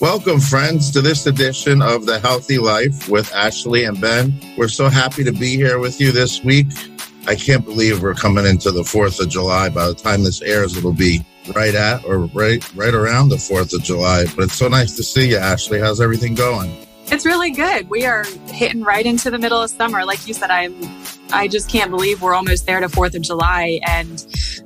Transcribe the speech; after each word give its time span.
Welcome, 0.00 0.40
friends, 0.40 0.90
to 0.92 1.02
this 1.02 1.26
edition 1.26 1.82
of 1.82 2.06
The 2.06 2.18
Healthi 2.18 2.58
Life 2.58 3.10
with 3.10 3.30
Ashley 3.34 3.84
and 3.84 4.00
Ben. 4.00 4.32
We're 4.56 4.68
so 4.68 4.88
happy 4.88 5.22
to 5.24 5.30
be 5.30 5.56
here 5.56 5.78
with 5.78 6.00
you 6.00 6.10
this 6.10 6.42
week. 6.42 6.68
I 7.26 7.34
can't 7.34 7.66
believe 7.66 8.02
we're 8.02 8.14
coming 8.14 8.46
into 8.46 8.70
the 8.70 8.80
4th 8.80 9.20
of 9.20 9.28
July. 9.28 9.68
By 9.68 9.88
the 9.88 9.94
time 9.94 10.24
this 10.24 10.40
airs, 10.40 10.74
it'll 10.74 10.94
be 10.94 11.22
right 11.54 11.74
at 11.74 12.02
or 12.06 12.20
right 12.28 12.66
right 12.74 12.94
around 12.94 13.28
the 13.28 13.36
4th 13.36 13.74
of 13.74 13.82
July. 13.82 14.24
But 14.34 14.44
it's 14.44 14.54
so 14.54 14.68
nice 14.68 14.96
to 14.96 15.02
see 15.02 15.28
you, 15.28 15.36
Ashley. 15.36 15.78
How's 15.78 16.00
everything 16.00 16.34
going? 16.34 16.74
It's 17.08 17.26
really 17.26 17.50
good. 17.50 17.90
We 17.90 18.06
are 18.06 18.24
hitting 18.46 18.82
right 18.82 19.04
into 19.04 19.30
the 19.30 19.38
middle 19.38 19.60
of 19.62 19.68
summer. 19.68 20.06
Like 20.06 20.26
you 20.26 20.32
said, 20.32 20.50
I'm 20.50 20.74
I 21.30 21.46
just 21.46 21.68
can't 21.68 21.90
believe 21.90 22.22
we're 22.22 22.34
almost 22.34 22.64
there 22.64 22.80
to 22.80 22.88
4th 22.88 23.16
of 23.16 23.20
July 23.20 23.80
and 23.86 24.18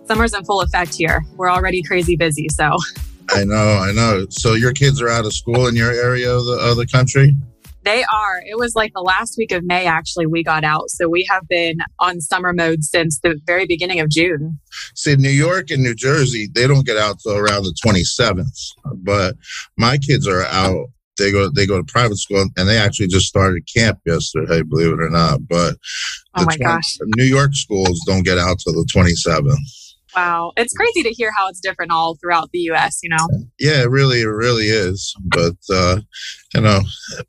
summer's 0.06 0.32
in 0.32 0.44
full 0.44 0.60
effect 0.60 0.94
here. 0.94 1.24
We're 1.34 1.50
already 1.50 1.82
crazy 1.82 2.14
busy, 2.14 2.48
so 2.50 2.76
I 3.30 3.44
know, 3.44 3.78
I 3.78 3.92
know. 3.92 4.26
So 4.30 4.54
your 4.54 4.72
kids 4.72 5.00
are 5.00 5.08
out 5.08 5.24
of 5.24 5.32
school 5.32 5.66
in 5.66 5.76
your 5.76 5.90
area 5.90 6.30
of 6.30 6.44
the, 6.44 6.58
of 6.60 6.76
the 6.76 6.86
country? 6.86 7.34
They 7.84 8.02
are. 8.02 8.42
It 8.46 8.58
was 8.58 8.74
like 8.74 8.92
the 8.94 9.02
last 9.02 9.36
week 9.36 9.52
of 9.52 9.62
May, 9.62 9.86
actually, 9.86 10.26
we 10.26 10.42
got 10.42 10.64
out. 10.64 10.88
So 10.88 11.08
we 11.08 11.26
have 11.30 11.46
been 11.48 11.78
on 12.00 12.20
summer 12.20 12.52
mode 12.52 12.82
since 12.82 13.20
the 13.20 13.38
very 13.46 13.66
beginning 13.66 14.00
of 14.00 14.08
June. 14.08 14.58
See, 14.94 15.16
New 15.16 15.28
York 15.28 15.70
and 15.70 15.82
New 15.82 15.94
Jersey, 15.94 16.48
they 16.54 16.66
don't 16.66 16.86
get 16.86 16.96
out 16.96 17.18
till 17.20 17.36
around 17.36 17.64
the 17.64 17.76
27th. 17.84 18.58
But 18.96 19.36
my 19.76 19.98
kids 19.98 20.26
are 20.26 20.44
out. 20.44 20.86
They 21.16 21.30
go 21.30 21.48
they 21.48 21.64
go 21.64 21.76
to 21.76 21.84
private 21.84 22.16
school 22.16 22.44
and 22.56 22.68
they 22.68 22.76
actually 22.76 23.06
just 23.06 23.26
started 23.26 23.68
camp 23.72 24.00
yesterday, 24.04 24.62
believe 24.62 24.92
it 24.92 25.00
or 25.00 25.10
not. 25.10 25.46
But 25.46 25.76
oh 26.34 26.44
my 26.44 26.56
20, 26.56 26.64
gosh. 26.64 26.98
New 27.16 27.24
York 27.24 27.54
schools 27.54 28.00
don't 28.06 28.24
get 28.24 28.38
out 28.38 28.58
till 28.58 28.72
the 28.72 28.88
27th. 28.92 29.83
Wow. 30.16 30.52
It's 30.56 30.72
crazy 30.72 31.02
to 31.02 31.10
hear 31.10 31.30
how 31.36 31.48
it's 31.48 31.60
different 31.60 31.92
all 31.92 32.16
throughout 32.16 32.50
the 32.52 32.60
US, 32.70 33.00
you 33.02 33.10
know? 33.10 33.28
Yeah, 33.58 33.82
it 33.82 33.90
really, 33.90 34.20
it 34.20 34.26
really 34.26 34.66
is. 34.66 35.14
But, 35.24 35.56
uh, 35.72 36.00
you 36.54 36.60
know, 36.60 36.80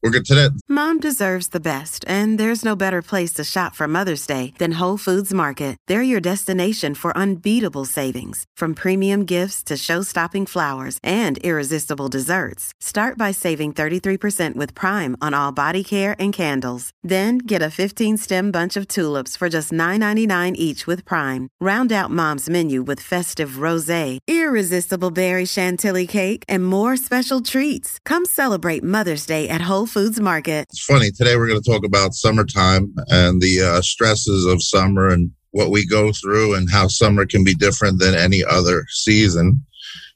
we're 0.03 0.11
good 0.11 0.25
to 0.25 0.35
that. 0.35 0.51
Mom 0.69 0.99
deserves 0.99 1.47
the 1.47 1.59
best, 1.59 2.05
and 2.07 2.39
there's 2.39 2.63
no 2.63 2.75
better 2.75 3.01
place 3.01 3.33
to 3.33 3.43
shop 3.43 3.73
for 3.75 3.87
Mother's 3.87 4.27
Day 4.27 4.53
than 4.59 4.73
Whole 4.73 4.97
Foods 4.97 5.33
Market. 5.33 5.77
They're 5.87 6.03
your 6.03 6.19
destination 6.21 6.93
for 6.93 7.17
unbeatable 7.17 7.85
savings, 7.85 8.45
from 8.55 8.75
premium 8.75 9.25
gifts 9.25 9.63
to 9.63 9.77
show-stopping 9.77 10.45
flowers 10.45 10.99
and 11.01 11.37
irresistible 11.39 12.07
desserts. 12.07 12.73
Start 12.79 13.17
by 13.17 13.31
saving 13.31 13.73
33% 13.73 14.55
with 14.55 14.75
Prime 14.75 15.17
on 15.21 15.33
all 15.33 15.51
body 15.51 15.83
care 15.83 16.15
and 16.19 16.31
candles. 16.31 16.91
Then 17.01 17.39
get 17.39 17.61
a 17.61 17.75
15-stem 17.81 18.51
bunch 18.51 18.77
of 18.77 18.87
tulips 18.87 19.35
for 19.35 19.49
just 19.49 19.71
$9.99 19.71 20.55
each 20.55 20.85
with 20.85 21.03
Prime. 21.05 21.49
Round 21.59 21.91
out 21.91 22.11
Mom's 22.11 22.49
menu 22.49 22.74
with 22.83 22.99
festive 22.99 23.61
rosé, 23.63 24.19
irresistible 24.27 25.11
berry 25.11 25.45
chantilly 25.45 26.05
cake, 26.05 26.43
and 26.49 26.65
more 26.65 26.97
special 26.97 27.39
treats. 27.39 27.97
Come 28.05 28.25
celebrate 28.25 28.83
Mother's 28.83 29.05
Mother's 29.05 29.27
Day 29.27 29.47
at 29.49 29.61
Whole 29.61 29.85
Foods 29.85 30.19
Market. 30.19 30.65
It's 30.71 30.83
funny. 30.83 31.11
Today 31.11 31.37
we're 31.37 31.47
going 31.47 31.61
to 31.61 31.71
talk 31.71 31.85
about 31.85 32.15
summertime 32.15 32.93
and 33.09 33.39
the 33.39 33.61
uh, 33.61 33.81
stresses 33.81 34.45
of 34.45 34.63
summer 34.63 35.09
and 35.09 35.31
what 35.51 35.69
we 35.69 35.85
go 35.85 36.11
through 36.11 36.55
and 36.55 36.69
how 36.69 36.87
summer 36.87 37.25
can 37.25 37.43
be 37.43 37.53
different 37.53 37.99
than 37.99 38.15
any 38.15 38.43
other 38.43 38.83
season. 38.89 39.63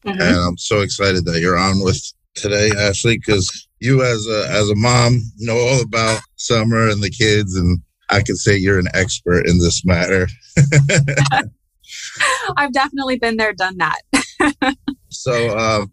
Mm-hmm. 0.05 0.21
And 0.21 0.35
I'm 0.35 0.57
so 0.57 0.81
excited 0.81 1.23
that 1.25 1.39
you're 1.39 1.57
on 1.57 1.83
with 1.83 2.01
today, 2.33 2.71
Ashley, 2.77 3.19
because 3.19 3.67
you 3.79 4.03
as 4.03 4.27
a 4.27 4.47
as 4.49 4.69
a 4.69 4.75
mom 4.75 5.21
know 5.37 5.57
all 5.57 5.81
about 5.81 6.21
summer 6.35 6.89
and 6.89 7.01
the 7.01 7.11
kids, 7.11 7.55
and 7.55 7.79
I 8.09 8.21
can 8.23 8.35
say 8.35 8.57
you're 8.57 8.79
an 8.79 8.89
expert 8.95 9.47
in 9.47 9.59
this 9.59 9.85
matter. 9.85 10.27
I've 12.57 12.73
definitely 12.73 13.17
been 13.17 13.37
there, 13.37 13.53
done 13.53 13.77
that. 13.77 14.75
so, 15.09 15.57
uh, 15.57 15.85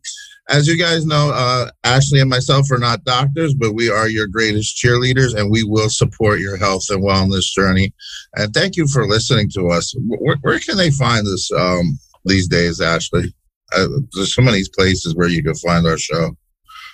as 0.48 0.68
you 0.68 0.78
guys 0.78 1.04
know, 1.04 1.30
uh, 1.34 1.70
Ashley 1.82 2.20
and 2.20 2.30
myself 2.30 2.70
are 2.70 2.78
not 2.78 3.04
doctors, 3.04 3.54
but 3.54 3.74
we 3.74 3.90
are 3.90 4.08
your 4.08 4.28
greatest 4.28 4.76
cheerleaders 4.76 5.34
and 5.34 5.50
we 5.50 5.64
will 5.64 5.88
support 5.88 6.38
your 6.38 6.56
health 6.56 6.84
and 6.88 7.02
wellness 7.02 7.44
journey. 7.52 7.92
And 8.34 8.54
thank 8.54 8.76
you 8.76 8.86
for 8.86 9.06
listening 9.06 9.50
to 9.54 9.68
us. 9.68 9.94
Where, 10.06 10.36
where 10.42 10.58
can 10.60 10.76
they 10.76 10.90
find 10.90 11.26
us 11.26 11.50
um, 11.52 11.98
these 12.24 12.46
days, 12.46 12.80
Ashley? 12.80 13.34
Uh, 13.72 13.88
there's 14.14 14.34
so 14.34 14.42
many 14.42 14.62
places 14.76 15.16
where 15.16 15.28
you 15.28 15.42
can 15.42 15.54
find 15.56 15.86
our 15.86 15.98
show. 15.98 16.36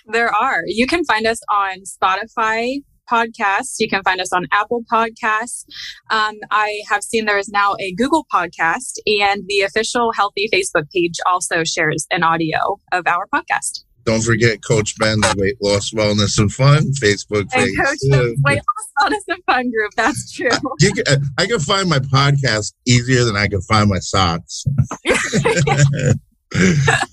There 0.07 0.35
are. 0.35 0.63
You 0.67 0.87
can 0.87 1.05
find 1.05 1.27
us 1.27 1.41
on 1.51 1.83
Spotify, 1.83 2.83
podcasts. 3.11 3.77
You 3.79 3.89
can 3.89 4.03
find 4.03 4.21
us 4.21 4.33
on 4.33 4.47
Apple 4.53 4.85
Podcasts. 4.93 5.65
Um, 6.11 6.35
I 6.51 6.83
have 6.89 7.03
seen 7.03 7.25
there 7.25 7.39
is 7.39 7.49
now 7.49 7.75
a 7.81 7.93
Google 7.95 8.27
podcast, 8.33 8.95
and 9.07 9.45
the 9.47 9.61
official 9.61 10.13
Healthi 10.19 10.49
Facebook 10.53 10.91
page 10.91 11.17
also 11.27 11.65
shares 11.65 12.07
an 12.11 12.23
audio 12.23 12.79
of 12.93 13.07
our 13.07 13.27
podcast. 13.35 13.85
Don't 14.05 14.23
forget 14.23 14.65
Coach 14.65 14.99
Ben's 14.99 15.33
Weight 15.37 15.57
Loss, 15.63 15.93
Wellness, 15.93 16.39
and 16.39 16.53
Fun 16.53 16.93
Facebook 17.01 17.49
page. 17.51 17.71
Coach 17.77 17.99
Ben's 18.11 18.39
Weight 18.45 18.59
Loss, 18.59 18.91
Wellness, 19.01 19.23
and 19.29 19.45
Fun 19.45 19.71
group. 19.71 19.93
That's 19.97 20.33
true. 20.33 20.51
Can, 20.81 20.93
uh, 21.07 21.17
I 21.39 21.47
can 21.47 21.61
find 21.61 21.89
my 21.89 22.01
podcast 22.01 22.73
easier 22.87 23.25
than 23.25 23.37
I 23.37 23.47
can 23.47 23.61
find 23.63 23.89
my 23.89 24.01
socks. 24.01 24.65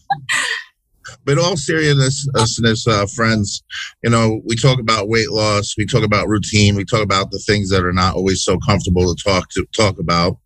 but 1.30 1.38
all 1.38 1.56
seriousness, 1.56 2.88
uh, 2.88 3.06
friends, 3.06 3.62
you 4.04 4.10
know, 4.10 4.42
we 4.46 4.56
talk 4.56 4.80
about 4.80 5.10
weight 5.10 5.30
loss, 5.30 5.76
we 5.78 5.86
talk 5.86 6.04
about 6.04 6.28
routine, 6.28 6.76
we 6.76 6.84
talk 6.84 7.04
about 7.04 7.30
the 7.30 7.38
things 7.38 7.70
that 7.70 7.84
are 7.84 7.94
not 7.94 8.16
always 8.16 8.44
so 8.44 8.58
comfortable 8.58 9.14
to 9.14 9.24
talk 9.24 9.48
to 9.52 9.64
talk 9.78 10.00
about. 10.00 10.40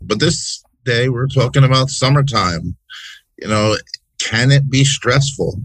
But 0.00 0.18
this 0.18 0.64
day, 0.86 1.10
we're 1.10 1.26
talking 1.26 1.62
about 1.62 1.90
summertime. 1.90 2.74
You 3.36 3.48
know, 3.48 3.76
can 4.18 4.50
it 4.50 4.70
be 4.70 4.82
stressful? 4.82 5.60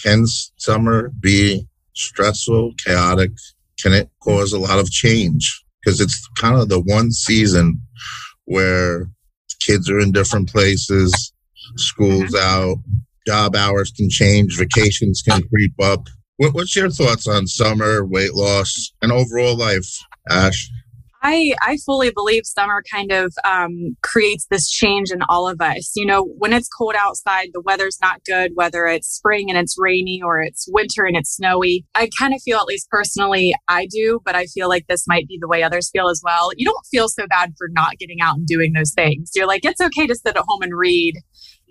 Can 0.00 0.24
summer 0.56 1.08
be 1.18 1.66
stressful, 1.94 2.74
chaotic? 2.74 3.32
Can 3.80 3.92
it 3.92 4.08
cause 4.22 4.52
a 4.52 4.60
lot 4.60 4.78
of 4.78 4.88
change? 4.88 5.64
Because 5.82 6.00
it's 6.00 6.28
kind 6.38 6.54
of 6.54 6.68
the 6.68 6.80
one 6.80 7.10
season 7.10 7.80
where 8.44 9.10
kids 9.58 9.90
are 9.90 9.98
in 9.98 10.12
different 10.12 10.48
places, 10.48 11.32
school's 11.74 12.36
out, 12.36 12.76
job 13.26 13.56
hours 13.56 13.90
can 13.90 14.08
change, 14.10 14.56
vacations 14.58 15.22
can 15.22 15.42
creep 15.48 15.74
up. 15.82 16.06
What, 16.36 16.54
what's 16.54 16.74
your 16.74 16.90
thoughts 16.90 17.26
on 17.26 17.46
summer, 17.46 18.04
weight 18.04 18.34
loss, 18.34 18.92
and 19.02 19.12
overall 19.12 19.56
life, 19.56 19.86
Ash? 20.28 20.68
I, 21.24 21.54
I 21.62 21.76
fully 21.86 22.10
believe 22.10 22.42
summer 22.44 22.82
kind 22.92 23.12
of 23.12 23.32
um, 23.44 23.96
creates 24.02 24.46
this 24.50 24.68
change 24.68 25.12
in 25.12 25.22
all 25.28 25.48
of 25.48 25.60
us. 25.60 25.92
You 25.94 26.04
know, 26.04 26.24
when 26.24 26.52
it's 26.52 26.68
cold 26.68 26.96
outside, 26.98 27.50
the 27.52 27.60
weather's 27.60 27.98
not 28.02 28.24
good, 28.24 28.52
whether 28.54 28.86
it's 28.86 29.06
spring 29.06 29.48
and 29.48 29.56
it's 29.56 29.76
rainy 29.78 30.20
or 30.20 30.40
it's 30.40 30.66
winter 30.72 31.04
and 31.04 31.16
it's 31.16 31.36
snowy. 31.36 31.86
I 31.94 32.10
kind 32.18 32.34
of 32.34 32.42
feel, 32.42 32.58
at 32.58 32.66
least 32.66 32.90
personally, 32.90 33.54
I 33.68 33.86
do, 33.86 34.20
but 34.24 34.34
I 34.34 34.46
feel 34.46 34.68
like 34.68 34.88
this 34.88 35.06
might 35.06 35.28
be 35.28 35.38
the 35.40 35.46
way 35.46 35.62
others 35.62 35.90
feel 35.92 36.08
as 36.08 36.20
well. 36.24 36.50
You 36.56 36.66
don't 36.66 36.86
feel 36.90 37.08
so 37.08 37.26
bad 37.28 37.52
for 37.56 37.68
not 37.70 37.98
getting 37.98 38.20
out 38.20 38.34
and 38.36 38.46
doing 38.46 38.72
those 38.72 38.92
things. 38.92 39.30
You're 39.32 39.46
like, 39.46 39.64
it's 39.64 39.80
okay 39.80 40.08
to 40.08 40.16
sit 40.16 40.36
at 40.36 40.44
home 40.44 40.62
and 40.62 40.76
read 40.76 41.14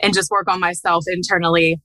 and 0.02 0.14
just 0.14 0.30
work 0.32 0.48
on 0.50 0.60
myself 0.60 1.04
internally. 1.08 1.80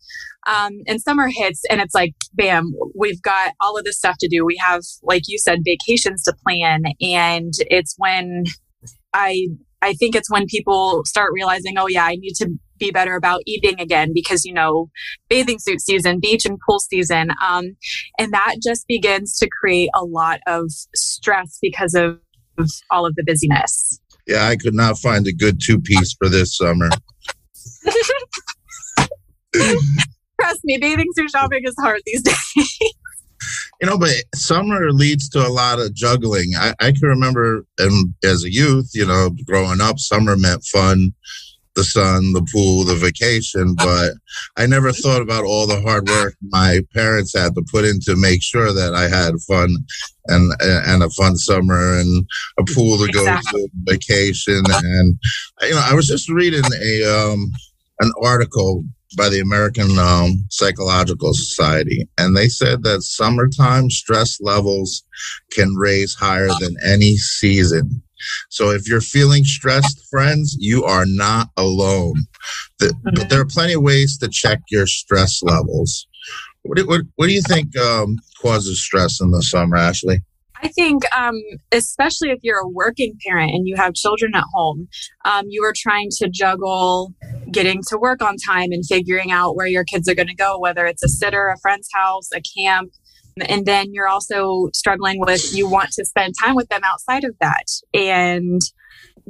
Um, 0.47 0.73
and 0.87 1.01
summer 1.01 1.29
hits 1.29 1.63
and 1.71 1.81
it's 1.81 1.95
like, 1.95 2.15
bam, 2.35 2.73
we've 2.95 3.21
got 3.23 3.53
all 3.61 3.77
of 3.77 3.85
this 3.85 3.99
stuff 3.99 4.17
to 4.21 4.29
do. 4.29 4.45
We 4.45 4.57
have, 4.65 4.83
like 5.03 5.23
you 5.27 5.39
said, 5.39 5.61
vacations 5.65 6.23
to 6.25 6.35
plan. 6.47 6.85
And 7.01 7.53
it's 7.69 7.95
when 7.99 8.45
I, 9.13 9.49
I 9.83 9.95
think 9.95 10.15
it's 10.15 10.31
when 10.31 10.47
people 10.47 11.03
start 11.05 11.33
realizing, 11.35 11.79
oh 11.79 11.89
yeah, 11.89 12.05
I 12.05 12.15
need 12.17 12.35
to 12.37 12.49
be 12.79 12.91
better 12.91 13.17
about 13.17 13.41
eating 13.47 13.81
again 13.81 14.11
because, 14.15 14.45
you 14.45 14.53
know, 14.53 14.89
bathing 15.29 15.59
suit 15.59 15.81
season, 15.81 16.21
beach 16.21 16.45
and 16.45 16.59
pool 16.67 16.79
season. 16.79 17.31
Um, 17.45 17.77
and 18.19 18.33
that 18.33 18.57
just 18.63 18.87
begins 18.87 19.37
to 19.39 19.49
create 19.61 19.91
a 19.95 20.05
lot 20.05 20.41
of 20.47 20.71
stress 20.95 21.59
because 21.61 21.95
of 21.95 22.19
all 22.91 23.07
of 23.07 23.15
the 23.17 23.25
busyness. 23.25 23.99
Yeah, 24.27 24.47
I 24.47 24.57
could 24.57 24.75
not 24.75 24.99
find 24.99 25.27
a 25.27 25.33
good 25.33 25.61
two 25.63 25.81
piece 25.81 26.15
for 26.19 26.29
this 26.29 26.57
summer. 26.57 26.91
Trust 30.41 30.61
me, 30.65 30.79
bathing 30.79 31.07
suit 31.15 31.31
shopping 31.31 31.63
is 31.65 31.75
hard 31.79 32.01
these 32.05 32.23
days. 32.23 32.79
you 33.81 33.87
know, 33.89 33.99
but 33.99 34.11
summer 34.35 34.93
leads 34.93 35.29
to 35.31 35.39
a 35.47 35.49
lot 35.49 35.79
of 35.79 35.95
juggling. 35.95 36.53
I, 36.57 36.75
I 36.81 36.93
can 36.93 37.09
remember 37.09 37.65
and 37.79 38.15
as 38.25 38.45
a 38.45 38.53
youth, 38.53 38.91
you 38.95 39.07
know, 39.07 39.31
growing 39.47 39.81
up, 39.81 39.99
summer 39.99 40.37
meant 40.37 40.65
fun, 40.65 41.15
the 41.75 41.85
sun, 41.85 42.33
the 42.33 42.47
pool, 42.53 42.85
the 42.85 42.95
vacation, 42.95 43.75
but 43.77 44.15
I 44.57 44.67
never 44.67 44.93
thought 44.93 45.23
about 45.23 45.45
all 45.45 45.67
the 45.67 45.81
hard 45.83 46.09
work 46.09 46.35
my 46.49 46.81
parents 46.93 47.37
had 47.37 47.55
to 47.55 47.65
put 47.71 47.85
in 47.85 48.01
to 48.01 48.17
make 48.17 48.43
sure 48.43 48.73
that 48.73 48.95
I 48.95 49.09
had 49.09 49.35
fun 49.47 49.77
and 50.27 50.53
and 50.61 51.03
a 51.03 51.11
fun 51.11 51.37
summer 51.37 51.99
and 51.99 52.27
a 52.59 52.65
pool 52.75 52.99
to 52.99 53.13
go 53.13 53.21
exactly. 53.21 53.63
to 53.63 53.69
vacation 53.85 54.63
and 54.67 55.19
you 55.63 55.71
know 55.71 55.87
I 55.89 55.95
was 55.95 56.09
just 56.09 56.29
reading 56.29 56.65
a 56.65 57.05
um 57.05 57.53
an 58.01 58.13
article 58.23 58.85
by 59.17 59.29
the 59.29 59.41
American 59.41 59.99
um, 59.99 60.45
Psychological 60.51 61.33
Society, 61.33 62.09
and 62.19 62.37
they 62.37 62.49
said 62.49 62.83
that 62.83 63.03
summertime 63.03 63.91
stress 63.91 64.41
levels 64.41 65.05
can 65.53 65.75
raise 65.77 66.15
higher 66.15 66.49
than 66.61 66.77
any 66.85 67.17
season. 67.17 68.03
So 68.49 68.71
if 68.71 68.89
you're 68.89 69.01
feeling 69.01 69.45
stressed, 69.45 70.07
friends, 70.11 70.57
you 70.59 70.85
are 70.85 71.05
not 71.07 71.49
alone. 71.57 72.15
The, 72.79 72.95
but 73.05 73.29
there 73.29 73.41
are 73.41 73.47
plenty 73.47 73.75
of 73.75 73.83
ways 73.83 74.19
to 74.19 74.29
check 74.29 74.61
your 74.71 74.87
stress 74.87 75.43
levels. 75.43 76.07
What 76.63 76.79
do, 76.79 76.87
what, 76.87 77.03
what 77.17 77.27
do 77.27 77.33
you 77.33 77.43
think 77.43 77.77
um, 77.79 78.17
causes 78.41 78.83
stress 78.83 79.21
in 79.21 79.31
the 79.31 79.43
summer, 79.43 79.77
Ashley? 79.77 80.23
I 80.63 80.69
think, 80.69 81.03
um, 81.17 81.35
especially 81.73 82.31
if 82.31 82.39
you're 82.43 82.61
a 82.61 82.69
working 82.69 83.15
parent 83.27 83.53
and 83.53 83.67
you 83.67 83.77
have 83.77 83.95
children 83.95 84.33
at 84.35 84.45
home, 84.55 84.89
um, 85.25 85.45
you 85.49 85.63
are 85.65 85.75
trying 85.75 86.09
to 86.19 86.29
juggle 86.29 87.15
getting 87.51 87.83
to 87.89 87.99
work 87.99 88.23
on 88.23 88.37
time 88.37 88.73
and 88.73 88.85
figuring 88.87 89.31
out 89.31 89.57
where 89.57 89.67
your 89.67 89.85
kids 89.85 90.09
are 90.09 90.15
going 90.15 90.29
to 90.29 90.35
go, 90.35 90.59
whether 90.59 90.87
it's 90.87 91.03
a 91.03 91.09
sitter, 91.09 91.49
a 91.49 91.59
friend's 91.61 91.89
house, 91.93 92.29
a 92.35 92.41
camp. 92.59 92.93
And 93.49 93.67
then 93.67 93.93
you're 93.93 94.09
also 94.09 94.69
struggling 94.73 95.21
with 95.21 95.55
you 95.55 95.69
want 95.69 95.91
to 95.93 96.05
spend 96.07 96.35
time 96.43 96.55
with 96.55 96.69
them 96.69 96.81
outside 96.85 97.25
of 97.25 97.35
that. 97.41 97.65
And 97.93 98.63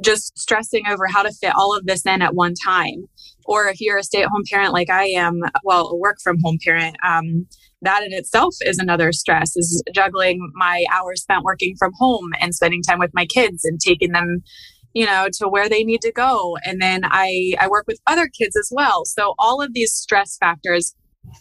just 0.01 0.37
stressing 0.37 0.83
over 0.87 1.07
how 1.07 1.23
to 1.23 1.31
fit 1.31 1.53
all 1.55 1.75
of 1.75 1.85
this 1.85 2.05
in 2.05 2.21
at 2.21 2.35
one 2.35 2.53
time. 2.63 3.07
Or 3.45 3.67
if 3.67 3.79
you're 3.79 3.97
a 3.97 4.03
stay 4.03 4.23
at 4.23 4.29
home 4.29 4.43
parent 4.49 4.73
like 4.73 4.89
I 4.89 5.05
am, 5.05 5.39
well, 5.63 5.87
a 5.87 5.95
work 5.95 6.17
from 6.23 6.37
home 6.43 6.57
parent, 6.63 6.95
um, 7.05 7.47
that 7.81 8.03
in 8.03 8.13
itself 8.13 8.55
is 8.61 8.77
another 8.79 9.11
stress 9.11 9.55
is 9.55 9.83
juggling 9.93 10.51
my 10.55 10.83
hours 10.91 11.21
spent 11.21 11.43
working 11.43 11.75
from 11.77 11.91
home 11.97 12.31
and 12.39 12.53
spending 12.55 12.81
time 12.81 12.99
with 12.99 13.11
my 13.13 13.25
kids 13.25 13.63
and 13.63 13.79
taking 13.79 14.11
them 14.11 14.41
you 14.93 15.05
know 15.05 15.27
to 15.33 15.47
where 15.47 15.69
they 15.69 15.83
need 15.83 16.01
to 16.01 16.11
go. 16.11 16.57
And 16.63 16.81
then 16.81 17.01
i 17.03 17.53
i 17.59 17.67
work 17.67 17.85
with 17.87 17.99
other 18.07 18.27
kids 18.27 18.55
as 18.55 18.69
well. 18.71 19.05
So 19.05 19.33
all 19.37 19.61
of 19.61 19.73
these 19.73 19.93
stress 19.93 20.37
factors 20.37 20.95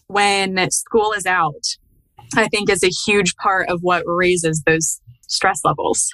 when 0.09 0.69
school 0.71 1.13
is 1.13 1.27
out 1.27 1.65
i 2.35 2.49
think 2.49 2.69
is 2.69 2.83
a 2.83 2.91
huge 3.07 3.37
part 3.37 3.69
of 3.69 3.79
what 3.83 4.03
raises 4.05 4.63
those 4.67 5.01
stress 5.29 5.61
levels. 5.65 6.09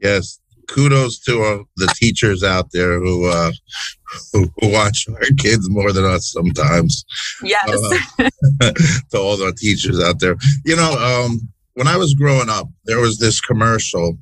Yes 0.00 0.38
kudos 0.68 1.18
to 1.20 1.42
uh, 1.42 1.62
the 1.76 1.92
teachers 1.96 2.44
out 2.44 2.70
there 2.72 3.00
who, 3.00 3.26
uh, 3.26 3.50
who, 4.32 4.50
who 4.60 4.72
watch 4.72 5.06
our 5.08 5.20
kids 5.38 5.68
more 5.68 5.92
than 5.92 6.04
us 6.04 6.32
sometimes. 6.32 7.04
Yes. 7.42 7.68
Uh, 8.18 8.30
to 9.10 9.18
all 9.18 9.36
the 9.36 9.54
teachers 9.56 10.00
out 10.00 10.20
there, 10.20 10.36
you 10.64 10.76
know, 10.76 10.92
um, 10.92 11.40
when 11.78 11.86
I 11.86 11.96
was 11.96 12.14
growing 12.14 12.48
up, 12.48 12.68
there 12.86 12.98
was 12.98 13.18
this 13.18 13.40
commercial 13.40 14.18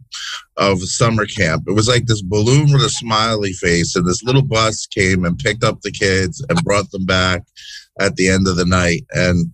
of 0.58 0.82
summer 0.82 1.24
camp. 1.24 1.64
It 1.66 1.72
was 1.72 1.88
like 1.88 2.04
this 2.04 2.20
balloon 2.20 2.70
with 2.70 2.82
a 2.82 2.90
smiley 2.90 3.54
face, 3.54 3.96
and 3.96 4.06
this 4.06 4.22
little 4.22 4.42
bus 4.42 4.86
came 4.86 5.24
and 5.24 5.38
picked 5.38 5.64
up 5.64 5.80
the 5.80 5.90
kids 5.90 6.44
and 6.50 6.62
brought 6.64 6.90
them 6.90 7.06
back 7.06 7.44
at 7.98 8.16
the 8.16 8.28
end 8.28 8.46
of 8.46 8.56
the 8.56 8.66
night. 8.66 9.06
And 9.12 9.50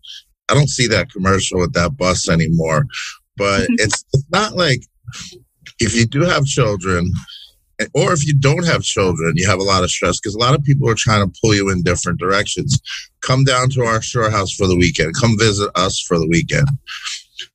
I 0.48 0.54
don't 0.54 0.68
see 0.68 0.88
that 0.88 1.12
commercial 1.12 1.60
with 1.60 1.74
that 1.74 1.96
bus 1.96 2.28
anymore. 2.28 2.86
But 3.36 3.66
it's, 3.70 4.04
it's 4.12 4.26
not 4.30 4.56
like 4.56 4.82
if 5.78 5.94
you 5.94 6.06
do 6.06 6.22
have 6.22 6.44
children, 6.44 7.12
or 7.94 8.12
if 8.12 8.26
you 8.26 8.34
don't 8.38 8.66
have 8.66 8.82
children, 8.82 9.32
you 9.36 9.46
have 9.46 9.58
a 9.58 9.64
lot 9.64 9.82
of 9.82 9.90
stress 9.90 10.20
because 10.20 10.34
a 10.34 10.38
lot 10.38 10.54
of 10.54 10.62
people 10.62 10.88
are 10.88 10.94
trying 10.94 11.26
to 11.26 11.40
pull 11.42 11.54
you 11.54 11.70
in 11.70 11.82
different 11.82 12.18
directions. 12.18 12.78
Come 13.22 13.44
down 13.44 13.70
to 13.70 13.82
our 13.82 14.00
shore 14.02 14.30
house 14.30 14.52
for 14.52 14.66
the 14.66 14.76
weekend. 14.76 15.14
Come 15.20 15.36
visit 15.38 15.70
us 15.74 16.00
for 16.00 16.18
the 16.18 16.28
weekend. 16.28 16.68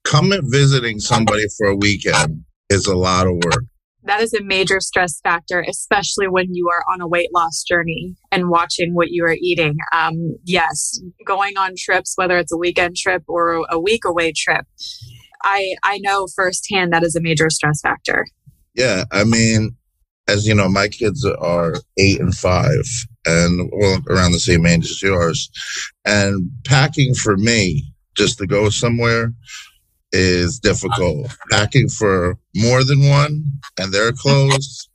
Come 0.04 0.34
visiting 0.44 1.00
somebody 1.00 1.46
for 1.58 1.68
a 1.68 1.76
weekend 1.76 2.44
is 2.70 2.88
a 2.88 2.96
lot 2.96 3.28
of 3.28 3.34
work. 3.44 3.64
That 4.04 4.22
is 4.22 4.34
a 4.34 4.42
major 4.42 4.80
stress 4.80 5.20
factor, 5.20 5.60
especially 5.68 6.30
when 6.30 6.56
you 6.56 6.70
are 6.70 6.84
on 6.94 7.02
a 7.02 7.08
weight 7.08 7.30
loss 7.34 7.64
journey 7.64 8.16
and 8.32 8.50
watching 8.50 8.96
what 8.96 9.10
you 9.10 9.26
are 9.26 9.36
eating. 9.38 9.76
Um, 9.94 10.38
yes, 10.46 11.02
going 11.26 11.58
on 11.58 11.74
trips, 11.78 12.14
whether 12.16 12.38
it's 12.38 12.54
a 12.54 12.58
weekend 12.58 12.96
trip 12.96 13.24
or 13.28 13.66
a 13.70 13.78
week 13.78 14.06
away 14.06 14.32
trip, 14.34 14.66
I 15.44 15.76
I 15.84 16.00
know 16.00 16.28
firsthand 16.36 16.94
that 16.94 17.04
is 17.04 17.16
a 17.16 17.22
major 17.22 17.50
stress 17.50 17.82
factor. 17.82 18.26
Yeah, 18.76 19.06
I 19.12 19.24
mean, 19.24 19.76
as 20.28 20.48
you 20.48 20.54
know, 20.54 20.70
my 20.70 20.88
kids 20.88 21.26
are 21.26 21.76
eight 21.98 22.20
and 22.20 22.36
five, 22.36 22.86
and 23.26 23.70
well, 23.74 24.02
around 24.10 24.34
the 24.34 24.40
same 24.40 24.66
age 24.66 24.86
as 24.86 25.02
yours. 25.02 25.50
And 26.06 26.50
packing 26.66 27.14
for 27.14 27.38
me, 27.38 27.92
just 28.16 28.38
to 28.40 28.48
go 28.48 28.70
somewhere, 28.70 29.34
is 30.12 30.60
difficult. 30.60 31.36
Packing 31.52 31.90
for 31.90 32.38
more 32.56 32.84
than 32.84 33.08
one 33.10 33.44
and 33.80 33.92
their 33.92 34.12
clothes 34.12 34.90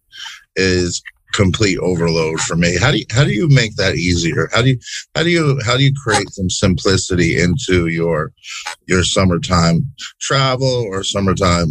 is 0.56 1.02
complete 1.32 1.78
overload 1.78 2.40
for 2.40 2.56
me. 2.56 2.76
How 2.78 2.90
do 2.90 2.98
you, 2.98 3.04
how 3.10 3.24
do 3.24 3.32
you 3.32 3.48
make 3.48 3.76
that 3.76 3.94
easier? 3.94 4.48
How 4.52 4.62
do 4.62 4.70
you 4.70 4.78
how 5.14 5.22
do 5.22 5.30
you 5.30 5.58
how 5.64 5.76
do 5.76 5.84
you 5.84 5.92
create 6.02 6.28
some 6.30 6.50
simplicity 6.50 7.40
into 7.40 7.88
your 7.88 8.32
your 8.86 9.04
summertime 9.04 9.92
travel 10.20 10.86
or 10.90 11.02
summertime 11.04 11.68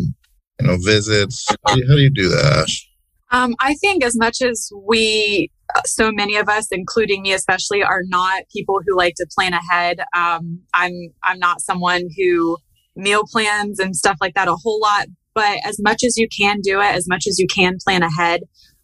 you 0.60 0.68
know 0.68 0.78
visits? 0.84 1.46
How 1.66 1.76
do 1.76 1.82
you, 1.82 1.88
how 1.88 1.96
do, 1.96 2.02
you 2.02 2.10
do 2.10 2.30
that? 2.30 2.70
Um, 3.32 3.56
I 3.60 3.76
think 3.76 4.04
as 4.04 4.18
much 4.18 4.42
as 4.42 4.70
we, 4.86 5.50
so 5.86 6.12
many 6.12 6.36
of 6.36 6.50
us, 6.50 6.68
including 6.72 7.22
me 7.22 7.34
especially, 7.34 7.82
are 7.82 8.02
not 8.06 8.44
people 8.54 8.82
who 8.86 8.96
like 8.98 9.14
to 9.16 9.28
plan 9.34 9.54
ahead. 9.54 10.02
Um, 10.16 10.60
I'm 10.74 10.94
I'm 11.24 11.40
not 11.40 11.62
someone 11.62 12.10
who 12.18 12.58
meal 12.96 13.24
plans 13.32 13.80
and 13.80 13.96
stuff 13.96 14.18
like 14.20 14.34
that 14.36 14.48
a 14.48 14.56
whole 14.56 14.80
lot. 14.82 15.08
But 15.34 15.60
as 15.66 15.78
much 15.82 16.04
as 16.04 16.18
you 16.18 16.28
can 16.28 16.60
do 16.62 16.82
it, 16.82 16.94
as 16.94 17.08
much 17.08 17.26
as 17.28 17.40
you 17.40 17.48
can 17.48 17.78
plan 17.82 18.04
ahead, 18.04 18.42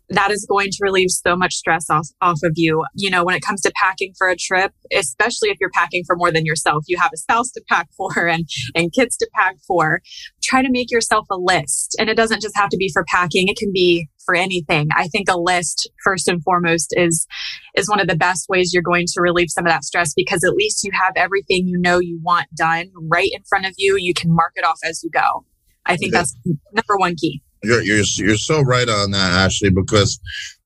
that 0.09 0.31
is 0.31 0.45
going 0.49 0.69
to 0.71 0.77
relieve 0.81 1.09
so 1.09 1.35
much 1.35 1.53
stress 1.53 1.89
off, 1.89 2.07
off 2.21 2.39
of 2.43 2.53
you. 2.55 2.83
You 2.93 3.09
know, 3.09 3.23
when 3.25 3.35
it 3.35 3.41
comes 3.41 3.61
to 3.61 3.71
packing 3.75 4.13
for 4.17 4.29
a 4.29 4.35
trip, 4.35 4.73
especially 4.93 5.49
if 5.49 5.57
you're 5.59 5.69
packing 5.71 6.03
for 6.05 6.15
more 6.15 6.31
than 6.31 6.45
yourself, 6.45 6.85
you 6.87 6.97
have 6.97 7.11
a 7.13 7.17
spouse 7.17 7.51
to 7.51 7.61
pack 7.69 7.89
for 7.97 8.27
and, 8.27 8.47
and 8.75 8.93
kids 8.93 9.17
to 9.17 9.29
pack 9.35 9.57
for. 9.67 10.01
Try 10.43 10.61
to 10.61 10.71
make 10.71 10.91
yourself 10.91 11.25
a 11.29 11.37
list. 11.37 11.95
And 11.99 12.09
it 12.09 12.15
doesn't 12.15 12.41
just 12.41 12.55
have 12.55 12.69
to 12.69 12.77
be 12.77 12.89
for 12.91 13.03
packing. 13.07 13.47
It 13.47 13.57
can 13.57 13.71
be 13.73 14.07
for 14.25 14.35
anything. 14.35 14.87
I 14.95 15.07
think 15.07 15.29
a 15.29 15.39
list 15.39 15.89
first 16.03 16.27
and 16.27 16.43
foremost 16.43 16.93
is, 16.97 17.27
is 17.75 17.89
one 17.89 17.99
of 17.99 18.07
the 18.07 18.15
best 18.15 18.47
ways 18.49 18.71
you're 18.73 18.83
going 18.83 19.05
to 19.07 19.21
relieve 19.21 19.49
some 19.49 19.65
of 19.65 19.71
that 19.71 19.83
stress 19.83 20.13
because 20.15 20.43
at 20.43 20.53
least 20.53 20.83
you 20.83 20.91
have 20.93 21.13
everything 21.15 21.65
you 21.65 21.77
know 21.79 21.99
you 21.99 22.19
want 22.21 22.47
done 22.55 22.91
right 23.09 23.29
in 23.33 23.41
front 23.47 23.65
of 23.65 23.73
you. 23.77 23.97
You 23.97 24.13
can 24.13 24.33
mark 24.33 24.53
it 24.55 24.65
off 24.65 24.79
as 24.83 25.01
you 25.03 25.09
go. 25.09 25.45
I 25.85 25.95
think 25.95 26.11
that's 26.11 26.35
number 26.73 26.97
one 26.97 27.15
key. 27.15 27.41
You're 27.63 27.81
you're 27.81 28.03
you're 28.15 28.37
so 28.37 28.61
right 28.61 28.87
on 28.87 29.11
that, 29.11 29.33
Ashley, 29.33 29.69
because 29.69 30.19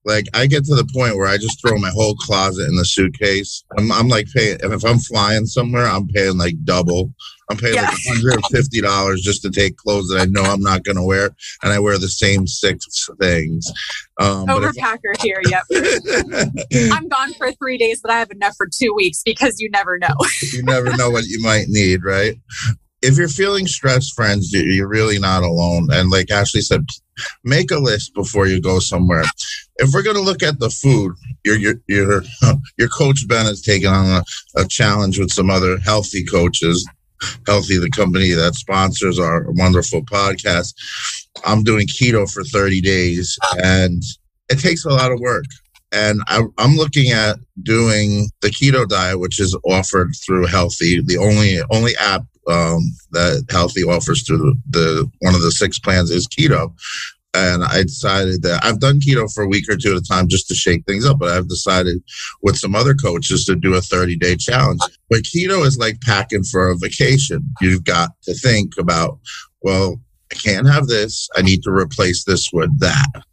like 0.03 0.25
I 0.33 0.47
get 0.47 0.65
to 0.65 0.75
the 0.75 0.89
point 0.93 1.15
where 1.15 1.27
I 1.27 1.37
just 1.37 1.61
throw 1.61 1.77
my 1.77 1.91
whole 1.91 2.15
closet 2.15 2.67
in 2.67 2.75
the 2.75 2.85
suitcase. 2.85 3.63
I'm, 3.77 3.91
I'm 3.91 4.07
like 4.07 4.27
paying 4.33 4.57
if 4.61 4.83
I'm 4.83 4.99
flying 4.99 5.45
somewhere, 5.45 5.85
I'm 5.85 6.07
paying 6.07 6.37
like 6.37 6.55
double. 6.63 7.13
I'm 7.49 7.57
paying 7.57 7.75
yeah. 7.75 7.89
like 7.89 8.41
$150 8.53 9.17
just 9.17 9.41
to 9.41 9.49
take 9.49 9.75
clothes 9.75 10.07
that 10.07 10.21
I 10.21 10.25
know 10.25 10.41
I'm 10.41 10.61
not 10.61 10.85
going 10.85 10.95
to 10.95 11.03
wear, 11.03 11.31
and 11.61 11.73
I 11.73 11.79
wear 11.79 11.97
the 11.97 12.07
same 12.07 12.47
six 12.47 13.09
things. 13.19 13.69
Um, 14.21 14.47
Overpacker 14.47 15.13
I, 15.19 15.21
here, 15.21 15.41
yep. 15.49 15.63
I'm 16.93 17.09
gone 17.09 17.33
for 17.33 17.51
three 17.51 17.77
days, 17.77 17.99
but 18.01 18.09
I 18.09 18.19
have 18.19 18.31
enough 18.31 18.55
for 18.55 18.69
two 18.73 18.93
weeks 18.95 19.21
because 19.23 19.59
you 19.59 19.69
never 19.69 19.99
know. 19.99 20.15
you 20.53 20.63
never 20.63 20.95
know 20.95 21.09
what 21.09 21.25
you 21.25 21.41
might 21.41 21.65
need, 21.67 22.05
right? 22.05 22.35
If 23.01 23.17
you're 23.17 23.27
feeling 23.27 23.67
stressed, 23.67 24.13
friends, 24.13 24.51
you're 24.51 24.87
really 24.87 25.17
not 25.17 25.43
alone. 25.43 25.87
And 25.91 26.09
like 26.09 26.29
Ashley 26.29 26.61
said, 26.61 26.85
make 27.43 27.71
a 27.71 27.77
list 27.77 28.13
before 28.13 28.47
you 28.47 28.61
go 28.61 28.79
somewhere. 28.79 29.23
If 29.77 29.91
we're 29.93 30.03
going 30.03 30.15
to 30.15 30.21
look 30.21 30.43
at 30.43 30.59
the 30.59 30.69
food, 30.69 31.13
your 31.43 31.57
your 31.57 31.75
your 31.87 32.23
your 32.77 32.89
coach 32.89 33.27
Ben 33.27 33.45
has 33.45 33.61
taken 33.61 33.91
on 33.91 34.05
a, 34.05 34.61
a 34.61 34.67
challenge 34.67 35.19
with 35.19 35.31
some 35.31 35.49
other 35.49 35.77
Healthi 35.77 36.29
coaches. 36.29 36.87
Healthi, 37.47 37.79
the 37.79 37.91
company 37.91 38.31
that 38.31 38.55
sponsors 38.55 39.19
our 39.19 39.45
wonderful 39.51 40.03
podcast. 40.03 40.73
I'm 41.45 41.63
doing 41.63 41.87
keto 41.87 42.31
for 42.31 42.43
30 42.43 42.81
days, 42.81 43.37
and 43.63 44.01
it 44.49 44.59
takes 44.59 44.85
a 44.85 44.89
lot 44.89 45.11
of 45.11 45.19
work 45.19 45.45
and 45.91 46.21
I, 46.27 46.41
am 46.57 46.75
looking 46.75 47.11
at 47.11 47.37
doing 47.63 48.29
the 48.41 48.49
keto 48.49 48.87
diet, 48.87 49.19
which 49.19 49.39
is 49.39 49.57
offered 49.65 50.13
through 50.25 50.47
Healthi, 50.47 51.05
the 51.05 51.17
only 51.17 51.59
only 51.69 51.95
app 51.97 52.23
um, 52.47 52.81
that 53.11 53.45
Healthi 53.47 53.87
offers 53.87 54.25
through 54.25 54.55
the, 54.69 55.09
one 55.19 55.35
of 55.35 55.41
the 55.41 55.51
six 55.51 55.79
plans 55.79 56.09
is 56.09 56.27
keto. 56.27 56.73
And 57.33 57.63
I 57.63 57.83
decided 57.83 58.41
that 58.43 58.63
I've 58.63 58.81
done 58.81 58.99
keto 58.99 59.31
for 59.33 59.43
a 59.43 59.47
week 59.47 59.69
or 59.69 59.77
two 59.77 59.91
at 59.91 60.01
a 60.01 60.03
time 60.03 60.27
just 60.27 60.49
to 60.49 60.55
shake 60.55 60.83
things 60.85 61.05
up, 61.05 61.19
but 61.19 61.29
I've 61.29 61.47
decided 61.47 62.03
with 62.41 62.57
some 62.57 62.75
other 62.75 62.93
coaches 62.93 63.45
to 63.45 63.55
do 63.55 63.75
a 63.75 63.81
30 63.81 64.17
day 64.17 64.35
challenge. 64.35 64.81
But 65.09 65.21
keto 65.21 65.65
is 65.65 65.77
like 65.77 66.01
packing 66.01 66.43
for 66.43 66.69
a 66.69 66.77
vacation. 66.77 67.43
You've 67.61 67.85
got 67.85 68.11
to 68.23 68.33
think 68.33 68.73
about, 68.77 69.19
well, 69.61 70.01
I 70.31 70.35
can't 70.35 70.67
have 70.67 70.87
this. 70.87 71.29
I 71.35 71.41
need 71.41 71.63
to 71.63 71.71
replace 71.71 72.25
this 72.25 72.49
with 72.51 72.77
that. 72.79 73.23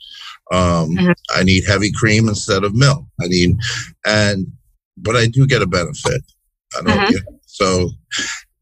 Um, 0.53 0.97
mm-hmm. 0.97 1.13
I 1.35 1.43
need 1.43 1.65
heavy 1.67 1.91
cream 1.93 2.29
instead 2.29 2.63
of 2.63 2.75
milk. 2.75 3.05
I 3.21 3.27
need, 3.27 3.57
and, 4.07 4.47
but 4.97 5.17
I 5.17 5.27
do 5.27 5.47
get 5.47 5.63
a 5.63 5.67
benefit. 5.67 6.23
I 6.77 6.83
don't, 6.83 6.97
mm-hmm. 6.97 7.13
you 7.13 7.19
know, 7.19 7.39
so 7.47 7.91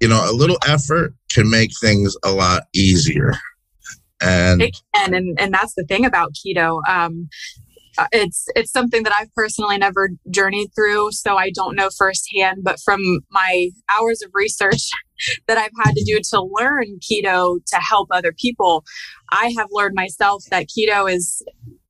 you 0.00 0.08
know, 0.08 0.28
a 0.28 0.32
little 0.32 0.58
effort 0.66 1.14
can 1.30 1.48
make 1.50 1.70
things 1.80 2.16
a 2.24 2.30
lot 2.30 2.64
easier. 2.74 3.32
And 4.20 4.62
it 4.62 4.76
can, 4.94 5.14
and, 5.14 5.38
and 5.38 5.52
that's 5.52 5.74
the 5.74 5.84
thing 5.84 6.04
about 6.04 6.32
keto. 6.32 6.80
Um, 6.88 7.28
uh, 7.98 8.06
it's 8.12 8.46
it's 8.54 8.70
something 8.70 9.02
that 9.04 9.12
I've 9.18 9.32
personally 9.34 9.78
never 9.78 10.10
journeyed 10.30 10.68
through, 10.74 11.12
so 11.12 11.36
I 11.36 11.50
don't 11.50 11.76
know 11.76 11.88
firsthand. 11.96 12.58
But 12.62 12.78
from 12.84 13.00
my 13.30 13.70
hours 13.90 14.22
of 14.22 14.30
research 14.34 14.90
that 15.46 15.58
I've 15.58 15.70
had 15.82 15.94
to 15.94 16.04
do 16.04 16.20
to 16.30 16.42
learn 16.42 16.98
keto 17.00 17.58
to 17.66 17.76
help 17.76 18.08
other 18.10 18.32
people, 18.32 18.84
I 19.30 19.54
have 19.56 19.68
learned 19.70 19.94
myself 19.94 20.44
that 20.50 20.66
keto 20.66 21.10
is 21.10 21.42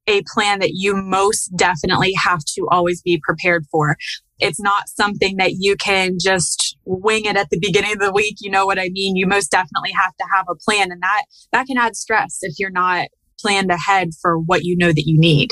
a 0.06 0.22
plan 0.32 0.60
that 0.60 0.72
you 0.72 0.96
most 0.96 1.48
definitely 1.56 2.14
have 2.14 2.40
to 2.54 2.66
always 2.70 3.02
be 3.02 3.20
prepared 3.22 3.66
for. 3.70 3.96
It's 4.38 4.60
not 4.60 4.88
something 4.88 5.36
that 5.38 5.52
you 5.58 5.76
can 5.76 6.18
just 6.20 6.76
wing 6.84 7.25
it 7.25 7.36
at 7.36 7.50
the 7.50 7.58
beginning 7.58 7.92
of 7.92 7.98
the 8.00 8.12
week. 8.12 8.36
You 8.40 8.50
know 8.50 8.66
what 8.66 8.78
I 8.78 8.90
mean? 8.90 9.16
You 9.16 9.26
most 9.26 9.50
definitely 9.50 9.92
have 9.92 10.14
to 10.16 10.26
have 10.34 10.46
a 10.48 10.54
plan 10.54 10.92
and 10.92 11.02
that, 11.02 11.22
that 11.52 11.66
can 11.66 11.78
add 11.78 11.96
stress 11.96 12.38
if 12.42 12.58
you're 12.58 12.70
not 12.70 13.08
planned 13.46 13.70
ahead 13.70 14.10
for 14.20 14.38
what 14.38 14.64
you 14.64 14.76
know 14.76 14.88
that 14.88 15.06
you 15.06 15.18
need. 15.18 15.50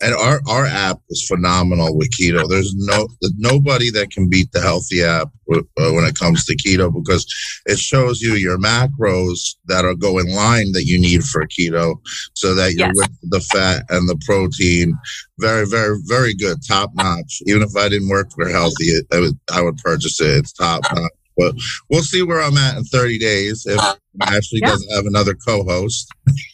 And 0.00 0.14
our, 0.14 0.40
our 0.48 0.66
app 0.66 0.98
is 1.10 1.26
phenomenal 1.26 1.96
with 1.96 2.10
keto. 2.10 2.48
There's 2.48 2.74
no 2.74 3.08
nobody 3.36 3.90
that 3.92 4.10
can 4.10 4.28
beat 4.28 4.50
the 4.52 4.58
Healthi 4.58 5.04
app 5.04 5.28
uh, 5.54 5.92
when 5.92 6.04
it 6.04 6.18
comes 6.18 6.44
to 6.44 6.56
keto 6.56 6.92
because 6.92 7.26
it 7.66 7.78
shows 7.78 8.20
you 8.20 8.34
your 8.34 8.58
macros 8.58 9.56
that 9.66 9.84
are 9.84 9.94
go 9.94 10.18
in 10.18 10.34
line 10.34 10.72
that 10.72 10.84
you 10.84 11.00
need 11.00 11.22
for 11.22 11.46
keto, 11.46 11.96
so 12.34 12.54
that 12.54 12.74
you're 12.74 12.88
yes. 12.88 12.96
with 12.96 13.30
the 13.30 13.40
fat 13.40 13.84
and 13.90 14.08
the 14.08 14.20
protein. 14.26 14.94
Very, 15.38 15.66
very, 15.66 15.98
very 16.06 16.34
good, 16.34 16.58
top 16.66 16.90
notch. 16.94 17.42
Even 17.46 17.62
if 17.62 17.76
I 17.76 17.88
didn't 17.88 18.08
work 18.08 18.30
for 18.32 18.46
Healthi, 18.46 19.02
I 19.12 19.20
would, 19.20 19.38
I 19.52 19.62
would 19.62 19.78
purchase 19.78 20.20
it. 20.20 20.38
It's 20.38 20.52
top 20.52 20.82
notch. 20.94 21.12
But 21.36 21.54
we'll 21.88 22.02
see 22.02 22.22
where 22.22 22.42
I'm 22.42 22.58
at 22.58 22.76
in 22.76 22.84
30 22.84 23.18
days 23.18 23.64
if 23.66 23.80
Ashley 24.20 24.60
yeah. 24.60 24.68
doesn't 24.68 24.94
have 24.94 25.06
another 25.06 25.34
co-host. 25.34 26.08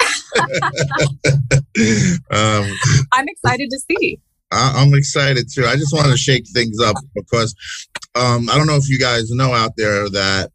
um, 2.30 2.70
I'm 3.12 3.28
excited 3.28 3.70
to 3.70 3.78
see. 3.90 4.20
I, 4.50 4.82
am 4.82 4.94
excited 4.94 5.48
too. 5.52 5.66
I 5.66 5.76
just 5.76 5.92
want 5.92 6.06
to 6.10 6.16
shake 6.16 6.46
things 6.48 6.78
up 6.80 6.96
because 7.14 7.54
um, 8.14 8.48
I 8.48 8.56
don't 8.56 8.66
know 8.66 8.76
if 8.76 8.88
you 8.88 8.98
guys 8.98 9.30
know 9.30 9.52
out 9.52 9.72
there 9.76 10.08
that 10.10 10.50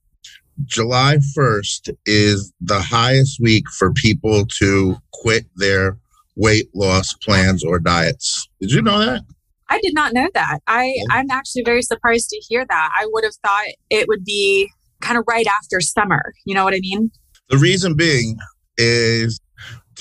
July 0.66 1.18
1st 1.38 1.96
is 2.06 2.54
the 2.62 2.80
highest 2.80 3.40
week 3.40 3.70
for 3.70 3.92
people 3.94 4.46
to 4.60 4.96
quit 5.12 5.46
their 5.56 5.98
weight 6.36 6.70
loss 6.74 7.14
plans 7.14 7.64
or 7.64 7.80
diets. 7.80 8.48
Did 8.60 8.72
you 8.72 8.82
know 8.82 9.00
that? 9.00 9.22
I 9.70 9.80
did 9.82 9.94
not 9.94 10.14
know 10.14 10.30
that. 10.34 10.60
I, 10.68 10.94
I'm 11.10 11.30
actually 11.32 11.64
very 11.64 11.82
surprised 11.82 12.30
to 12.30 12.38
hear 12.48 12.66
that. 12.68 12.90
I 12.94 13.08
would 13.12 13.24
have 13.24 13.36
thought 13.36 13.66
it 13.90 14.08
would 14.08 14.26
be 14.26 14.70
kind 15.02 15.18
of 15.18 15.24
right 15.28 15.48
after 15.48 15.80
summer. 15.80 16.34
You 16.46 16.56
know 16.56 16.64
what 16.64 16.74
I 16.74 16.80
mean? 16.80 17.12
The 17.50 17.58
reason 17.58 17.96
being 17.96 18.38
is 18.78 19.40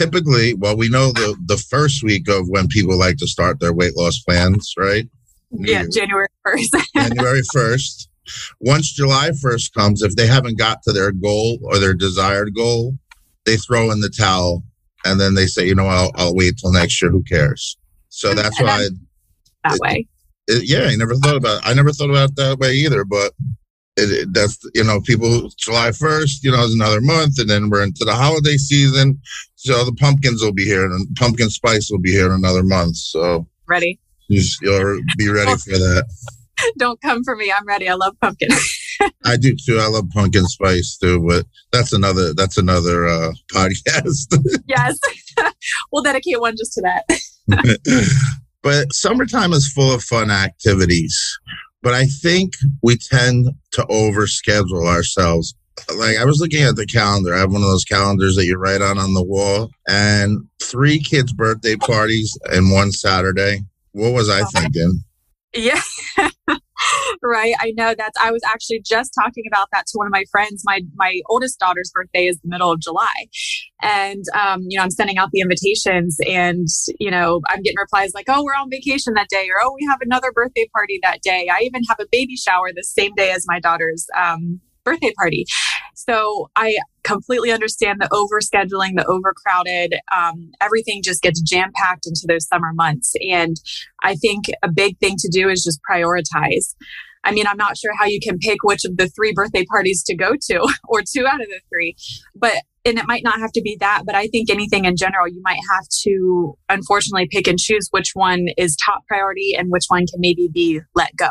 typically, 0.00 0.54
well, 0.54 0.76
we 0.76 0.88
know 0.88 1.12
the 1.12 1.37
the 1.47 1.57
first 1.57 2.02
week 2.02 2.28
of 2.28 2.49
when 2.49 2.69
people 2.69 2.99
like 2.99 3.16
to 3.19 3.26
start 3.26 3.61
their 3.61 3.73
weight 3.73 3.97
loss 3.97 4.19
plans, 4.21 4.75
right? 4.78 5.07
Yeah, 5.50 5.85
January 5.92 6.28
first. 6.45 6.76
January 6.97 7.42
first. 7.52 8.09
Once 8.61 8.92
July 8.92 9.33
first 9.40 9.75
comes, 9.75 10.02
if 10.02 10.14
they 10.14 10.26
haven't 10.26 10.59
got 10.59 10.83
to 10.85 10.92
their 10.92 11.11
goal 11.11 11.59
or 11.62 11.78
their 11.78 11.95
desired 11.95 12.54
goal, 12.54 12.95
they 13.45 13.57
throw 13.57 13.90
in 13.90 14.00
the 14.00 14.11
towel 14.11 14.62
and 15.04 15.19
then 15.19 15.35
they 15.35 15.47
say, 15.47 15.66
you 15.66 15.75
know, 15.75 15.87
I'll, 15.87 16.12
I'll 16.14 16.35
wait 16.35 16.59
till 16.59 16.73
next 16.73 17.02
year. 17.02 17.11
Who 17.11 17.25
cares? 17.25 17.76
So 18.09 18.35
that's 18.35 18.61
why 18.61 18.88
that 19.64 19.75
it, 19.75 19.80
way. 19.80 20.07
It, 20.47 20.69
yeah, 20.69 20.88
I 20.88 20.97
never 20.97 21.16
thought 21.16 21.37
about. 21.37 21.62
It. 21.62 21.69
I 21.69 21.75
never 21.75 21.92
thought 21.92 22.11
about 22.11 22.30
it 22.30 22.37
that 22.37 22.59
way 22.59 22.73
either. 22.73 23.04
But 23.04 23.33
it, 24.02 24.33
that's 24.33 24.59
you 24.75 24.85
know 24.85 25.00
people 25.00 25.50
July 25.57 25.92
first, 25.92 26.45
you 26.45 26.50
know, 26.50 26.62
is 26.64 26.75
another 26.75 27.00
month, 27.00 27.38
and 27.38 27.49
then 27.49 27.71
we're 27.71 27.83
into 27.83 28.04
the 28.04 28.14
holiday 28.14 28.57
season. 28.57 29.21
So 29.57 29.85
the 29.85 29.92
pumpkins 29.92 30.42
will 30.42 30.52
be 30.52 30.64
here, 30.64 30.85
and 30.85 31.07
pumpkin 31.16 31.50
spice 31.50 31.90
will 31.90 32.00
be 32.00 32.12
here 32.12 32.26
in 32.26 32.33
another 32.33 32.62
month. 32.62 32.97
So 32.97 33.47
ready. 33.66 33.99
You'll 34.28 35.00
be 35.19 35.28
ready 35.28 35.57
for 35.57 35.71
that. 35.71 36.04
Don't 36.78 37.00
come 37.00 37.25
for 37.25 37.37
me. 37.37 37.52
I'm 37.52 37.66
ready. 37.66 37.88
I 37.88 37.95
love 37.95 38.14
pumpkin. 38.21 38.49
I 39.25 39.37
do 39.37 39.57
too. 39.57 39.78
I 39.78 39.88
love 39.88 40.09
pumpkin 40.11 40.45
spice 40.45 40.97
too, 40.97 41.26
but 41.26 41.47
that's 41.73 41.92
another 41.92 42.35
that's 42.35 42.59
another 42.59 43.07
uh, 43.07 43.33
podcast. 43.52 44.37
yes, 44.66 44.99
we'll 45.90 46.02
dedicate 46.02 46.40
one 46.40 46.54
just 46.57 46.73
to 46.75 46.83
that. 46.83 48.21
but 48.62 48.92
summertime 48.92 49.52
is 49.52 49.73
full 49.73 49.92
of 49.92 50.02
fun 50.02 50.30
activities. 50.30 51.38
But 51.82 51.94
I 51.94 52.04
think 52.06 52.52
we 52.82 52.96
tend 52.96 53.49
to 53.72 53.82
overschedule 53.82 54.87
ourselves. 54.87 55.54
Like 55.96 56.18
I 56.18 56.25
was 56.25 56.40
looking 56.40 56.62
at 56.62 56.76
the 56.76 56.87
calendar. 56.87 57.34
I 57.34 57.38
have 57.38 57.52
one 57.52 57.62
of 57.62 57.68
those 57.68 57.84
calendars 57.84 58.37
that 58.37 58.44
you 58.44 58.56
write 58.56 58.82
on 58.82 58.99
on 58.99 59.14
the 59.14 59.22
wall, 59.22 59.70
and 59.88 60.46
three 60.62 61.00
kids' 61.00 61.32
birthday 61.32 61.76
parties 61.76 62.37
and 62.52 62.70
one 62.70 62.92
Saturday. 62.92 63.60
What 63.92 64.12
was 64.12 64.28
I 64.28 64.42
uh, 64.42 64.46
thinking? 64.54 65.04
Yeah. 65.54 65.80
right. 67.22 67.54
I 67.60 67.72
know 67.76 67.94
that's, 67.96 68.18
I 68.20 68.30
was 68.30 68.42
actually 68.46 68.82
just 68.84 69.12
talking 69.20 69.44
about 69.50 69.68
that 69.72 69.87
to 69.87 69.92
one 69.94 70.06
of 70.06 70.12
my 70.12 70.25
friends. 70.30 70.62
My, 70.64 70.80
my 70.94 71.20
oldest 71.28 71.58
daughter's 71.58 71.90
birthday 71.94 72.26
is 72.26 72.38
the 72.42 72.49
middle 72.49 72.70
of 72.70 72.80
July. 72.80 73.06
And, 73.82 74.25
um, 74.38 74.62
you 74.68 74.78
know, 74.78 74.84
I'm 74.84 74.90
sending 74.90 75.18
out 75.18 75.30
the 75.32 75.40
invitations 75.40 76.18
and, 76.26 76.66
you 76.99 77.10
know, 77.10 77.40
I'm 77.49 77.62
getting 77.62 77.78
replies 77.78 78.12
like, 78.14 78.26
oh, 78.28 78.44
we're 78.44 78.54
on 78.54 78.70
vacation 78.70 79.14
that 79.14 79.28
day, 79.28 79.49
or 79.49 79.64
oh, 79.64 79.75
we 79.78 79.87
have 79.88 79.99
another 80.02 80.32
birthday 80.32 80.68
party 80.72 80.99
that 81.02 81.22
day. 81.22 81.49
I 81.52 81.60
even 81.62 81.82
have 81.88 81.99
a 82.00 82.06
baby 82.10 82.37
shower 82.37 82.70
the 82.75 82.84
same 82.84 83.12
day 83.14 83.30
as 83.30 83.44
my 83.46 83.60
daughter's, 83.60 84.06
um, 84.16 84.60
birthday 84.90 85.12
party. 85.18 85.44
So 85.94 86.50
I 86.56 86.76
completely 87.04 87.52
understand 87.52 88.00
the 88.00 88.09
overscheduling, 88.09 88.97
the 88.97 89.06
overcrowded. 89.06 89.94
Um, 90.14 90.50
everything 90.61 91.02
just 91.04 91.23
gets 91.23 91.40
jam 91.40 91.70
packed 91.75 92.06
into 92.06 92.23
those 92.26 92.47
summer 92.47 92.73
months. 92.73 93.12
And 93.30 93.56
I 94.02 94.16
think 94.16 94.47
a 94.62 94.70
big 94.73 94.99
thing 94.99 95.16
to 95.18 95.28
do 95.32 95.49
is 95.49 95.62
just 95.62 95.80
prioritize. 95.88 96.75
I 97.23 97.32
mean, 97.32 97.47
I'm 97.47 97.59
not 97.59 97.76
sure 97.76 97.92
how 97.99 98.06
you 98.06 98.18
can 98.23 98.38
pick 98.38 98.62
which 98.62 98.85
of 98.85 98.97
the 98.97 99.09
three 99.09 99.32
birthday 99.35 99.64
parties 99.66 100.02
to 100.04 100.16
go 100.16 100.32
to 100.49 100.68
or 100.88 101.02
two 101.02 101.26
out 101.26 101.40
of 101.40 101.49
the 101.49 101.61
three, 101.68 101.94
but 102.35 102.54
and 102.87 102.99
it 102.99 103.06
might 103.06 103.23
not 103.23 103.38
have 103.40 103.52
to 103.52 103.61
be 103.61 103.76
that, 103.80 104.04
but 104.06 104.14
I 104.14 104.28
think 104.28 104.49
anything 104.49 104.87
in 104.87 104.97
general, 104.97 105.28
you 105.28 105.42
might 105.44 105.61
have 105.70 105.85
to 106.04 106.56
unfortunately 106.70 107.28
pick 107.30 107.47
and 107.47 107.59
choose 107.59 107.88
which 107.90 108.12
one 108.14 108.47
is 108.56 108.75
top 108.82 109.02
priority 109.06 109.54
and 109.54 109.70
which 109.70 109.85
one 109.88 110.06
can 110.06 110.18
maybe 110.18 110.49
be 110.50 110.80
let 110.94 111.14
go 111.14 111.28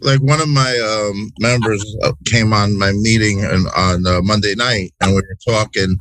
like 0.00 0.20
one 0.20 0.40
of 0.40 0.48
my 0.48 0.78
um, 0.78 1.30
members 1.38 1.84
uh, 2.02 2.12
came 2.26 2.52
on 2.52 2.78
my 2.78 2.92
meeting 2.92 3.44
and, 3.44 3.66
on 3.76 4.06
uh, 4.06 4.20
Monday 4.22 4.54
night, 4.54 4.92
and 5.00 5.10
we 5.10 5.16
were 5.16 5.38
talking 5.46 5.98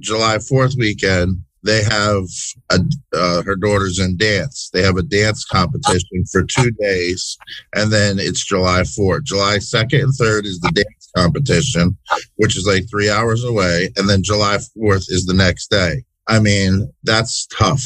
July 0.00 0.38
Fourth 0.38 0.74
weekend. 0.78 1.42
They 1.62 1.82
have 1.82 2.24
a, 2.70 2.80
uh, 3.14 3.42
her 3.42 3.56
daughter's 3.56 3.98
in 3.98 4.16
dance. 4.16 4.70
They 4.72 4.82
have 4.82 4.96
a 4.96 5.02
dance 5.02 5.44
competition 5.44 6.24
for 6.32 6.42
two 6.42 6.70
days, 6.80 7.36
and 7.74 7.92
then 7.92 8.18
it's 8.18 8.44
July 8.44 8.84
Fourth. 8.84 9.24
July 9.24 9.58
second 9.58 10.00
and 10.00 10.14
third 10.14 10.46
is 10.46 10.58
the 10.60 10.72
dance 10.74 11.10
competition, 11.14 11.96
which 12.36 12.56
is 12.56 12.66
like 12.66 12.88
three 12.88 13.10
hours 13.10 13.44
away, 13.44 13.90
and 13.96 14.08
then 14.08 14.22
July 14.22 14.58
Fourth 14.74 15.06
is 15.08 15.26
the 15.26 15.34
next 15.34 15.70
day. 15.70 16.02
I 16.28 16.38
mean, 16.38 16.90
that's 17.02 17.46
tough. 17.46 17.84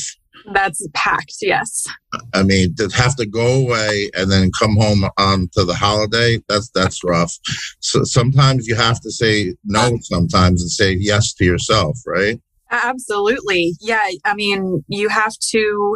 That's 0.52 0.86
packed, 0.94 1.36
yes. 1.40 1.86
I 2.34 2.42
mean, 2.42 2.74
to 2.76 2.88
have 2.94 3.16
to 3.16 3.26
go 3.26 3.62
away 3.62 4.10
and 4.14 4.30
then 4.30 4.50
come 4.58 4.76
home 4.76 5.04
on 5.16 5.48
to 5.54 5.64
the 5.64 5.74
holiday, 5.74 6.38
that's 6.48 6.70
that's 6.70 7.02
rough. 7.02 7.32
So 7.80 8.04
sometimes 8.04 8.66
you 8.66 8.74
have 8.74 9.00
to 9.00 9.10
say 9.10 9.54
no 9.64 9.98
sometimes 10.02 10.62
and 10.62 10.70
say 10.70 10.92
yes 10.92 11.32
to 11.34 11.44
yourself, 11.44 11.98
right? 12.06 12.40
Absolutely. 12.70 13.72
Yeah. 13.80 14.06
I 14.24 14.34
mean, 14.34 14.84
you 14.88 15.08
have 15.08 15.32
to 15.52 15.94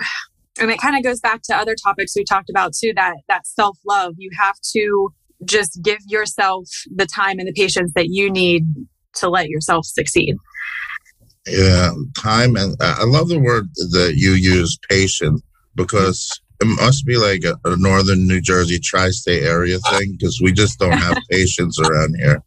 and 0.61 0.71
it 0.71 0.81
kind 0.81 0.97
of 0.97 1.03
goes 1.03 1.21
back 1.21 1.43
to 1.45 1.57
other 1.57 1.75
topics 1.75 2.15
we 2.17 2.25
talked 2.25 2.51
about 2.51 2.73
too, 2.75 2.93
that 2.97 3.15
that 3.29 3.47
self-love. 3.47 4.15
You 4.17 4.31
have 4.39 4.57
to 4.73 5.13
just 5.45 5.81
give 5.83 6.01
yourself 6.07 6.69
the 6.95 7.07
time 7.07 7.39
and 7.39 7.47
the 7.47 7.53
patience 7.53 7.93
that 7.95 8.09
you 8.09 8.31
need 8.31 8.65
to 9.15 9.29
let 9.29 9.49
yourself 9.49 9.85
succeed. 9.87 10.37
Yeah, 11.47 11.93
time 12.17 12.57
and 12.57 12.77
I 12.81 13.05
love 13.05 13.29
the 13.29 13.39
word 13.39 13.69
that 13.75 14.15
you 14.17 14.33
use, 14.33 14.79
patient, 14.89 15.43
because 15.75 16.41
it 16.61 16.67
must 16.67 17.07
be 17.07 17.17
like 17.17 17.45
a, 17.45 17.57
a 17.65 17.77
northern 17.77 18.27
New 18.27 18.41
Jersey 18.41 18.79
tri-state 18.79 19.45
area 19.45 19.79
thing 19.91 20.13
because 20.13 20.41
we 20.43 20.53
just 20.53 20.79
don't 20.79 20.99
have 20.99 21.17
patience 21.31 21.79
around 21.81 22.17
here. 22.19 22.43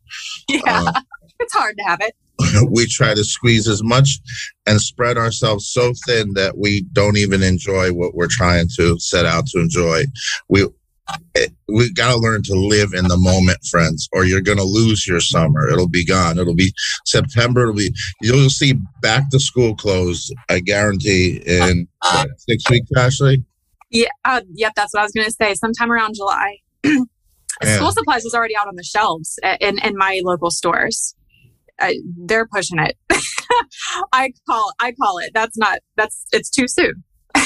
Yeah, 0.49 0.61
uh, 0.65 1.01
it's 1.39 1.53
hard 1.53 1.77
to 1.77 1.83
have 1.83 2.01
it. 2.01 2.15
We 2.71 2.87
try 2.87 3.13
to 3.13 3.23
squeeze 3.23 3.67
as 3.67 3.83
much 3.83 4.19
and 4.65 4.81
spread 4.81 5.15
ourselves 5.15 5.67
so 5.67 5.93
thin 6.07 6.33
that 6.33 6.57
we 6.57 6.81
don't 6.91 7.17
even 7.17 7.43
enjoy 7.43 7.93
what 7.93 8.15
we're 8.15 8.27
trying 8.27 8.67
to 8.77 8.97
set 8.97 9.27
out 9.27 9.45
to 9.47 9.59
enjoy. 9.59 10.05
We 10.49 10.67
we 11.67 11.91
got 11.93 12.11
to 12.11 12.17
learn 12.17 12.43
to 12.43 12.53
live 12.55 12.93
in 12.93 13.07
the 13.07 13.17
moment, 13.17 13.59
friends, 13.69 14.07
or 14.11 14.25
you're 14.25 14.41
going 14.41 14.57
to 14.57 14.63
lose 14.63 15.07
your 15.07 15.19
summer. 15.19 15.67
It'll 15.69 15.89
be 15.89 16.05
gone. 16.05 16.37
It'll 16.37 16.55
be 16.55 16.73
September. 17.05 17.61
It'll 17.61 17.73
be, 17.73 17.93
you'll 18.21 18.49
see 18.49 18.73
back 19.01 19.29
to 19.31 19.39
school 19.39 19.75
clothes, 19.75 20.31
I 20.49 20.59
guarantee, 20.59 21.41
in 21.45 21.87
what, 22.01 22.29
six 22.37 22.69
weeks, 22.69 22.89
Ashley? 22.97 23.43
Yeah. 23.89 24.07
Uh, 24.25 24.41
yep. 24.53 24.73
That's 24.75 24.93
what 24.93 25.01
I 25.01 25.03
was 25.03 25.11
going 25.11 25.27
to 25.27 25.31
say. 25.33 25.53
Sometime 25.55 25.91
around 25.91 26.15
July. 26.15 26.57
School 27.63 27.91
supplies 27.91 28.25
is 28.25 28.33
already 28.33 28.55
out 28.55 28.67
on 28.67 28.75
the 28.75 28.83
shelves 28.83 29.37
in, 29.59 29.77
in 29.83 29.95
my 29.95 30.19
local 30.23 30.49
stores. 30.49 31.15
Uh, 31.77 31.91
they're 32.25 32.47
pushing 32.47 32.79
it. 32.79 32.97
I 34.13 34.33
call 34.49 34.73
I 34.79 34.93
call 34.93 35.19
it. 35.19 35.31
That's 35.33 35.57
not 35.57 35.79
that's 35.95 36.25
it's 36.31 36.49
too 36.49 36.67
soon 36.67 37.03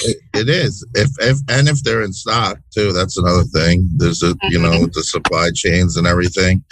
it, 0.07 0.17
it 0.33 0.49
is. 0.49 0.85
If, 0.93 1.09
if 1.19 1.37
and 1.49 1.67
if 1.67 1.81
they're 1.83 2.03
in 2.03 2.13
stock 2.13 2.57
too, 2.73 2.91
that's 2.93 3.17
another 3.17 3.43
thing. 3.43 3.89
There's 3.97 4.23
a 4.23 4.35
you 4.43 4.59
know 4.59 4.71
mm-hmm. 4.71 4.91
the 4.93 5.03
supply 5.03 5.49
chains 5.53 5.97
and 5.97 6.07
everything, 6.07 6.63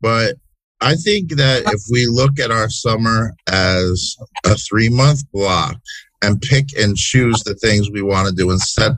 but 0.00 0.36
I 0.80 0.96
think 0.96 1.30
that 1.36 1.62
if 1.72 1.82
we 1.90 2.06
look 2.06 2.38
at 2.38 2.50
our 2.50 2.68
summer 2.68 3.34
as 3.50 4.16
a 4.44 4.54
three 4.54 4.88
month 4.88 5.22
block 5.32 5.76
and 6.22 6.40
pick 6.40 6.66
and 6.78 6.96
choose 6.96 7.42
the 7.42 7.54
things 7.54 7.90
we 7.90 8.02
want 8.02 8.28
to 8.28 8.34
do 8.34 8.50
and 8.50 8.60
set 8.60 8.92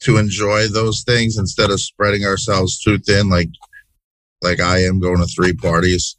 to 0.00 0.16
enjoy 0.16 0.68
those 0.68 1.02
things 1.02 1.38
instead 1.38 1.70
of 1.70 1.80
spreading 1.80 2.24
ourselves 2.24 2.80
too 2.80 2.98
thin 2.98 3.30
like 3.30 3.48
like 4.42 4.60
I 4.60 4.84
am 4.84 5.00
going 5.00 5.18
to 5.18 5.26
three 5.26 5.54
parties. 5.54 6.14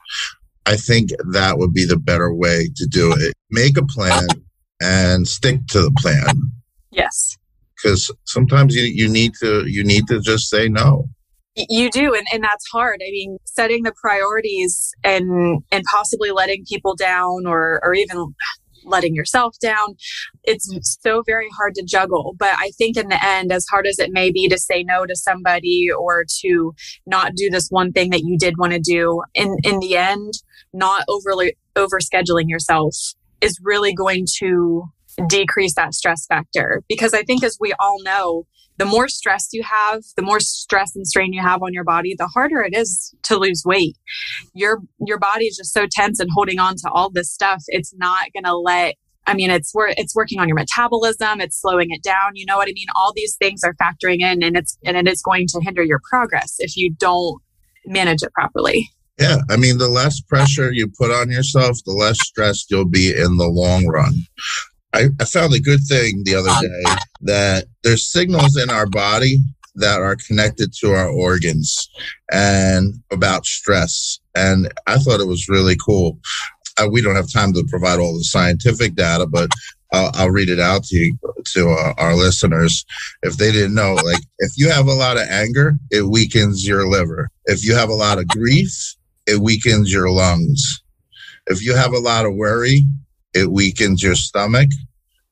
I 0.66 0.76
think 0.76 1.12
that 1.32 1.58
would 1.60 1.74
be 1.74 1.86
the 1.86 2.00
better 2.00 2.34
way 2.34 2.70
to 2.76 2.88
do 2.88 3.14
it. 3.14 3.34
Make 3.52 3.78
a 3.78 3.86
plan 3.86 4.28
and 4.82 5.28
stick 5.28 5.66
to 5.68 5.82
the 5.82 5.92
plan. 6.00 6.52
Yes. 6.96 7.38
Because 7.76 8.12
sometimes 8.24 8.76
you, 8.76 8.84
you 8.84 9.10
need 9.10 9.34
to 9.42 9.66
you 9.68 9.84
need 9.84 10.08
to 10.08 10.20
just 10.22 10.50
say 10.50 10.70
no. 10.70 11.10
You 11.56 11.90
do, 11.90 12.14
and, 12.14 12.26
and 12.34 12.44
that's 12.44 12.66
hard. 12.72 13.00
I 13.02 13.12
mean, 13.12 13.38
setting 13.46 13.84
the 13.84 13.94
priorities 14.02 14.92
and 15.04 15.62
and 15.72 15.84
possibly 15.92 16.32
letting 16.32 16.66
people 16.68 16.96
down 16.96 17.46
or 17.46 17.80
or 17.84 17.94
even 17.94 18.34
letting 18.86 19.16
yourself 19.16 19.56
down. 19.62 19.96
It's 20.44 20.98
so 21.02 21.24
very 21.26 21.50
hard 21.58 21.76
to 21.76 21.84
juggle. 21.84 22.36
But 22.38 22.52
I 22.58 22.72
think 22.78 22.98
in 22.98 23.10
the 23.10 23.24
end, 23.24 23.52
as 23.52 23.66
hard 23.70 23.88
as 23.88 24.00
it 24.00 24.12
may 24.12 24.32
be 24.32 24.48
to 24.48 24.58
say 24.58 24.84
no 24.84 25.06
to 25.06 25.16
somebody 25.16 25.90
or 25.92 26.26
to 26.42 26.74
not 27.06 27.34
do 27.36 27.50
this 27.50 27.68
one 27.70 27.92
thing 27.92 28.12
that 28.12 28.22
you 28.24 28.38
did 28.38 28.58
want 28.58 28.74
to 28.74 28.80
do, 28.80 29.22
in, 29.34 29.58
in 29.64 29.80
the 29.80 29.98
end, 29.98 30.34
not 30.74 31.04
overly 31.08 31.56
over 31.76 32.00
scheduling 32.00 32.48
yourself 32.48 32.96
is 33.42 33.60
really 33.64 33.94
going 33.94 34.26
to 34.38 34.84
decrease 35.28 35.76
that 35.76 35.94
stress 35.94 36.26
factor. 36.26 36.84
Because 36.88 37.14
I 37.14 37.24
think, 37.24 37.44
as 37.44 37.58
we 37.60 37.74
all 37.80 38.02
know, 38.04 38.46
the 38.78 38.86
more 38.86 39.08
stress 39.08 39.50
you 39.54 39.64
have, 39.64 40.04
the 40.18 40.22
more 40.22 40.40
stress 40.40 40.96
and 40.96 41.08
strain 41.08 41.32
you 41.32 41.42
have 41.42 41.64
on 41.64 41.74
your 41.74 41.86
body, 41.86 42.14
the 42.18 42.28
harder 42.28 42.62
it 42.62 42.76
is 42.76 43.14
to 43.24 43.38
lose 43.38 43.64
weight. 43.66 43.98
Your 44.54 44.80
your 45.06 45.18
body 45.18 45.46
is 45.46 45.56
just 45.56 45.74
so 45.74 45.88
tense 45.90 46.20
and 46.20 46.30
holding 46.34 46.60
on 46.60 46.76
to 46.78 46.90
all 46.94 47.10
this 47.10 47.32
stuff. 47.32 47.64
It's 47.68 47.94
not 47.96 48.28
going 48.34 48.44
to 48.44 48.58
let 48.58 48.96
I 49.28 49.34
mean, 49.34 49.50
it's 49.50 49.72
it's 49.76 50.16
working 50.16 50.40
on 50.40 50.48
your 50.48 50.56
metabolism. 50.56 51.42
It's 51.42 51.60
slowing 51.60 51.88
it 51.90 52.04
down. 52.04 52.36
You 52.36 52.46
know 52.46 52.58
what 52.58 52.68
I 52.68 52.74
mean? 52.74 52.88
All 52.96 53.12
these 53.16 53.36
things 53.38 53.62
are 53.64 53.74
factoring 53.76 54.20
in, 54.20 54.44
and 54.44 54.56
it's 54.56 54.78
and 54.86 54.96
it 54.96 55.08
is 55.08 55.22
going 55.22 55.48
to 55.48 55.62
hinder 55.62 55.84
your 55.84 56.00
progress 56.10 56.56
if 56.60 56.78
you 56.78 56.94
don't 57.00 57.42
manage 57.86 58.22
it 58.22 58.32
properly. 58.34 58.88
Yeah, 59.20 59.38
I 59.50 59.56
mean, 59.56 59.78
the 59.78 59.88
less 59.88 60.20
pressure 60.20 60.72
you 60.74 60.92
put 61.00 61.10
on 61.10 61.32
yourself, 61.32 61.78
the 61.86 61.94
less 61.94 62.20
stressed 62.22 62.70
you'll 62.70 62.90
be 62.90 63.10
in 63.10 63.38
the 63.38 63.48
long 63.48 63.88
run. 63.88 64.14
I, 64.96 65.08
I 65.20 65.26
found 65.26 65.54
a 65.54 65.60
good 65.60 65.82
thing 65.88 66.24
the 66.24 66.36
other 66.36 66.54
day 66.62 66.96
that 67.22 67.66
there's 67.84 68.10
signals 68.10 68.56
in 68.58 68.70
our 68.70 68.88
body 68.88 69.38
that 69.76 70.00
are 70.00 70.16
connected 70.16 70.74
to 70.80 70.92
our 70.92 71.10
organs 71.10 71.90
and 72.32 72.94
about 73.12 73.46
stress. 73.46 74.20
And 74.36 74.72
I 74.88 74.98
thought 74.98 75.20
it 75.20 75.28
was 75.28 75.50
really 75.50 75.76
cool. 75.86 76.18
Uh, 76.78 76.88
we 76.90 77.02
don't 77.02 77.16
have 77.18 77.32
time 77.32 77.52
to 77.54 77.66
provide 77.70 78.00
all 78.00 78.18
the 78.18 78.24
scientific 78.24 78.96
data, 78.96 79.26
but 79.26 79.50
I'll, 79.92 80.12
I'll 80.14 80.32
read 80.32 80.50
it 80.50 80.62
out 80.62 80.86
to 80.86 80.96
you, 80.96 81.18
to 81.54 81.70
uh, 81.72 81.94
our 81.98 82.16
listeners 82.16 82.86
if 83.24 83.36
they 83.36 83.52
didn't 83.52 83.76
know. 83.76 83.96
Like, 83.96 84.24
if 84.40 84.54
you 84.58 84.70
have 84.70 84.88
a 84.88 84.94
lot 84.94 85.18
of 85.18 85.28
anger, 85.30 85.74
it 85.92 86.04
weakens 86.04 86.66
your 86.66 86.88
liver. 86.88 87.30
If 87.46 87.66
you 87.66 87.76
have 87.76 87.90
a 87.90 87.94
lot 87.94 88.18
of 88.18 88.28
grief, 88.30 88.96
it 89.28 89.42
weakens 89.42 89.92
your 89.92 90.10
lungs. 90.10 90.82
If 91.48 91.62
you 91.62 91.76
have 91.76 91.92
a 91.94 92.00
lot 92.00 92.26
of 92.26 92.36
worry, 92.36 92.86
it 93.34 93.52
weakens 93.52 94.02
your 94.02 94.16
stomach. 94.16 94.70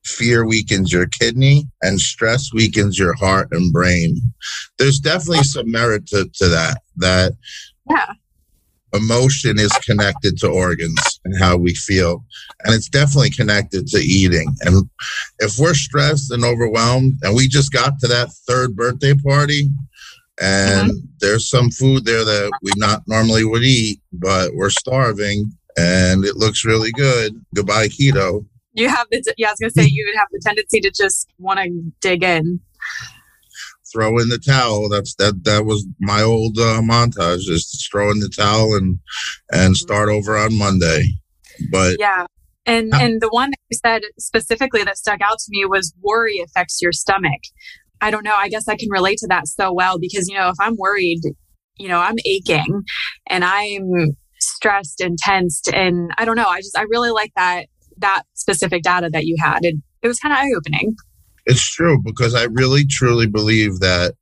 Fear 0.04 0.46
weakens 0.46 0.92
your 0.92 1.06
kidney 1.06 1.66
and 1.82 2.00
stress 2.00 2.52
weakens 2.52 2.98
your 2.98 3.14
heart 3.14 3.48
and 3.52 3.72
brain. 3.72 4.20
There's 4.78 4.98
definitely 4.98 5.44
some 5.44 5.70
merit 5.70 6.06
to, 6.08 6.28
to 6.34 6.48
that, 6.48 6.82
that 6.96 7.32
yeah. 7.88 8.12
emotion 8.92 9.58
is 9.58 9.72
connected 9.84 10.38
to 10.38 10.48
organs 10.48 11.20
and 11.24 11.38
how 11.38 11.56
we 11.56 11.74
feel. 11.74 12.24
And 12.64 12.74
it's 12.74 12.88
definitely 12.88 13.30
connected 13.30 13.86
to 13.88 13.98
eating. 13.98 14.54
And 14.60 14.88
if 15.38 15.58
we're 15.58 15.74
stressed 15.74 16.30
and 16.30 16.44
overwhelmed 16.44 17.14
and 17.22 17.34
we 17.34 17.48
just 17.48 17.72
got 17.72 17.98
to 18.00 18.08
that 18.08 18.32
third 18.46 18.76
birthday 18.76 19.14
party, 19.14 19.68
and 20.40 20.90
mm-hmm. 20.90 20.98
there's 21.20 21.48
some 21.48 21.70
food 21.70 22.04
there 22.04 22.24
that 22.24 22.50
we 22.62 22.72
not 22.76 23.02
normally 23.06 23.44
would 23.44 23.62
eat, 23.62 24.00
but 24.12 24.50
we're 24.54 24.70
starving 24.70 25.52
and 25.76 26.24
it 26.24 26.36
looks 26.36 26.64
really 26.64 26.92
good. 26.92 27.40
Goodbye, 27.54 27.88
keto. 27.88 28.44
You 28.74 28.88
have 28.88 29.06
the, 29.10 29.34
yeah, 29.38 29.48
I 29.48 29.50
was 29.52 29.60
going 29.60 29.70
to 29.70 29.82
say 29.82 29.88
you 29.88 30.04
would 30.08 30.18
have 30.18 30.28
the 30.32 30.40
tendency 30.44 30.80
to 30.80 30.90
just 30.90 31.28
want 31.38 31.60
to 31.60 31.70
dig 32.00 32.22
in. 32.24 32.60
Throw 33.92 34.18
in 34.18 34.28
the 34.28 34.38
towel. 34.38 34.88
That's 34.88 35.14
that. 35.16 35.44
That 35.44 35.64
was 35.64 35.86
my 36.00 36.20
old 36.20 36.58
uh, 36.58 36.80
montage. 36.82 37.42
Just 37.42 37.88
throw 37.90 38.10
in 38.10 38.18
the 38.18 38.28
towel 38.28 38.74
and 38.74 38.98
and 39.52 39.76
start 39.76 40.08
over 40.08 40.36
on 40.36 40.58
Monday. 40.58 41.04
But 41.70 41.98
yeah, 42.00 42.26
and 42.66 42.92
and 42.92 43.20
the 43.20 43.28
one 43.28 43.50
that 43.50 43.58
you 43.70 43.78
said 43.84 44.02
specifically 44.18 44.82
that 44.82 44.96
stuck 44.96 45.20
out 45.20 45.38
to 45.38 45.44
me 45.50 45.64
was 45.64 45.94
worry 46.02 46.40
affects 46.40 46.82
your 46.82 46.90
stomach. 46.90 47.40
I 48.00 48.10
don't 48.10 48.24
know. 48.24 48.34
I 48.34 48.48
guess 48.48 48.66
I 48.66 48.74
can 48.74 48.88
relate 48.90 49.18
to 49.18 49.28
that 49.28 49.46
so 49.46 49.72
well 49.72 50.00
because 50.00 50.28
you 50.28 50.36
know 50.36 50.48
if 50.48 50.56
I'm 50.60 50.74
worried, 50.76 51.20
you 51.78 51.86
know 51.86 52.00
I'm 52.00 52.16
aching, 52.26 52.82
and 53.28 53.44
I'm 53.44 54.16
stressed 54.40 55.00
and 55.00 55.16
tensed 55.18 55.68
and 55.72 56.10
I 56.18 56.24
don't 56.24 56.36
know. 56.36 56.48
I 56.48 56.58
just 56.58 56.76
I 56.76 56.82
really 56.82 57.10
like 57.10 57.32
that 57.36 57.66
that 58.04 58.24
specific 58.34 58.82
data 58.82 59.08
that 59.10 59.24
you 59.24 59.36
had. 59.40 59.64
It 59.64 59.76
it 60.02 60.08
was 60.08 60.20
kind 60.20 60.32
of 60.32 60.38
eye 60.38 60.52
opening. 60.56 60.94
It's 61.46 61.66
true 61.66 62.00
because 62.04 62.34
I 62.34 62.44
really 62.44 62.84
truly 62.84 63.26
believe 63.26 63.80
that 63.80 64.14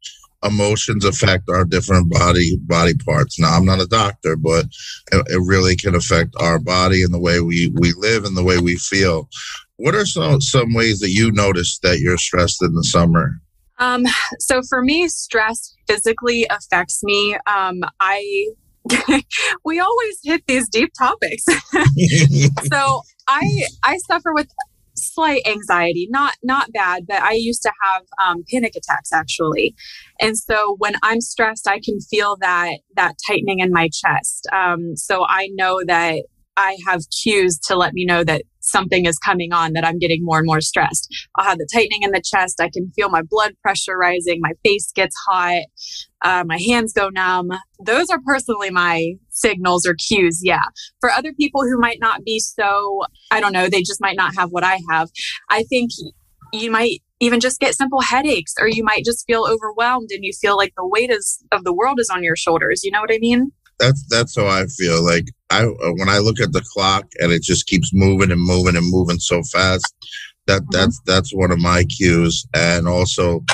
emotions 0.45 1.05
affect 1.05 1.49
our 1.49 1.65
different 1.65 2.11
body 2.11 2.57
body 2.63 2.95
parts. 2.95 3.39
Now 3.39 3.57
I'm 3.57 3.65
not 3.65 3.81
a 3.81 3.87
doctor, 3.87 4.37
but 4.37 4.67
it, 5.13 5.27
it 5.29 5.43
really 5.45 5.77
can 5.77 5.95
affect 5.95 6.35
our 6.41 6.59
body 6.59 7.03
and 7.03 7.13
the 7.13 7.21
way 7.21 7.41
we 7.41 7.73
we 7.75 7.93
live 7.97 8.25
and 8.25 8.37
the 8.37 8.45
way 8.45 8.59
we 8.59 8.77
feel. 8.77 9.29
What 9.77 9.95
are 9.95 10.07
some 10.07 10.41
some 10.41 10.75
ways 10.75 11.01
that 11.01 11.11
you 11.11 11.33
notice 11.33 11.79
that 11.83 11.99
you're 11.99 12.19
stressed 12.19 12.63
in 12.63 12.75
the 12.75 12.85
summer? 12.85 13.41
Um, 13.79 14.05
so 14.39 14.63
for 14.69 14.83
me, 14.83 15.09
stress 15.09 15.75
physically 15.89 16.47
affects 16.51 17.03
me. 17.03 17.37
Um, 17.47 17.81
I 18.01 18.53
we 19.65 19.81
always 19.81 20.19
hit 20.23 20.43
these 20.47 20.69
deep 20.69 20.93
topics. 20.99 21.45
so 22.73 23.03
I 23.29 23.43
I 23.85 23.99
suffer 24.09 24.33
with 24.35 24.49
slight 24.95 25.43
anxiety, 25.47 26.09
not 26.11 26.35
not 26.43 26.73
bad, 26.73 27.05
but 27.07 27.23
I 27.23 27.33
used 27.33 27.63
to 27.63 27.73
have 27.83 28.03
um, 28.23 28.45
panic 28.51 28.75
attacks 28.77 29.13
actually, 29.13 29.75
and 30.21 30.37
so 30.37 30.77
when 30.79 30.95
I'm 31.03 31.21
stressed, 31.21 31.69
I 31.69 31.81
can 31.81 32.01
feel 32.01 32.37
that 32.41 32.79
that 32.97 33.15
tightening 33.27 33.61
in 33.61 33.73
my 33.73 33.89
chest. 33.93 34.47
Um, 34.53 34.97
so 34.97 35.25
I 35.27 35.49
know 35.53 35.81
that 35.87 36.25
I 36.57 36.77
have 36.87 37.03
cues 37.23 37.59
to 37.67 37.77
let 37.77 37.95
me 37.95 38.05
know 38.05 38.25
that 38.25 38.43
something 38.63 39.07
is 39.07 39.19
coming 39.19 39.53
on 39.53 39.75
that 39.75 39.85
I'm 39.85 39.99
getting 39.99 40.25
more 40.25 40.39
and 40.39 40.47
more 40.47 40.61
stressed. 40.61 41.09
I'll 41.37 41.45
have 41.45 41.59
the 41.59 41.69
tightening 41.73 42.03
in 42.03 42.13
the 42.13 42.23
chest. 42.25 42.61
I 42.61 42.71
can 42.73 42.91
feel 42.93 43.11
my 43.11 43.23
blood 43.23 43.55
pressure 43.63 43.97
rising. 43.97 44.39
My 44.41 44.53
face 44.65 44.91
gets 44.93 45.15
hot. 45.29 45.63
Uh, 46.25 46.45
my 46.47 46.59
hands 46.59 46.93
go 46.93 47.09
numb. 47.11 47.51
Those 47.85 48.09
are 48.11 48.21
personally 48.25 48.71
my 48.71 49.15
signals 49.31 49.87
or 49.87 49.95
cues. 49.95 50.41
Yeah. 50.43 50.63
For 51.01 51.11
other 51.11 51.33
people 51.33 51.63
who 51.63 51.79
might 51.79 51.99
not 52.01 52.25
be 52.25 52.39
so, 52.39 53.03
I 53.31 53.41
don't 53.41 53.53
know, 53.53 53.69
they 53.69 53.83
just 53.83 54.01
might 54.01 54.17
not 54.17 54.35
have 54.37 54.51
what 54.51 54.65
I 54.65 54.81
have. 54.91 55.11
I 55.51 55.65
think 55.65 55.91
you 56.53 56.71
might 56.71 57.01
even 57.21 57.41
just 57.41 57.61
get 57.61 57.75
simple 57.75 58.01
headaches 58.01 58.55
or 58.61 58.69
you 58.69 58.85
might 58.85 59.05
just 59.05 59.25
feel 59.27 59.47
overwhelmed 59.49 60.09
and 60.11 60.25
you 60.25 60.33
feel 60.41 60.57
like 60.57 60.73
the 60.77 60.87
weight 60.87 61.11
is 61.11 61.43
of 61.53 61.65
the 61.65 61.73
world 61.73 62.01
is 62.01 62.11
on 62.11 62.23
your 62.23 62.37
shoulders. 62.37 62.83
You 62.83 62.91
know 62.91 63.01
what 63.01 63.13
I 63.13 63.19
mean? 63.19 63.53
That's 63.83 64.05
that's 64.09 64.37
how 64.37 64.47
I 64.47 64.67
feel. 64.67 65.05
Like 65.05 65.27
I 65.51 65.65
when 65.65 66.09
I 66.09 66.19
look 66.19 66.41
at 66.41 66.53
the 66.53 66.65
clock 66.73 67.07
and 67.19 67.33
it 67.33 67.43
just 67.43 67.67
keeps 67.67 67.93
moving 67.93 68.31
and 68.31 68.41
moving 68.41 68.77
and 68.77 68.91
moving 68.91 69.19
so 69.19 69.43
fast. 69.43 69.95
That 70.47 70.63
mm-hmm. 70.63 70.71
that's 70.73 71.01
that's 71.05 71.35
one 71.35 71.51
of 71.51 71.59
my 71.59 71.85
cues, 71.85 72.47
and 72.55 72.87
also 72.87 73.45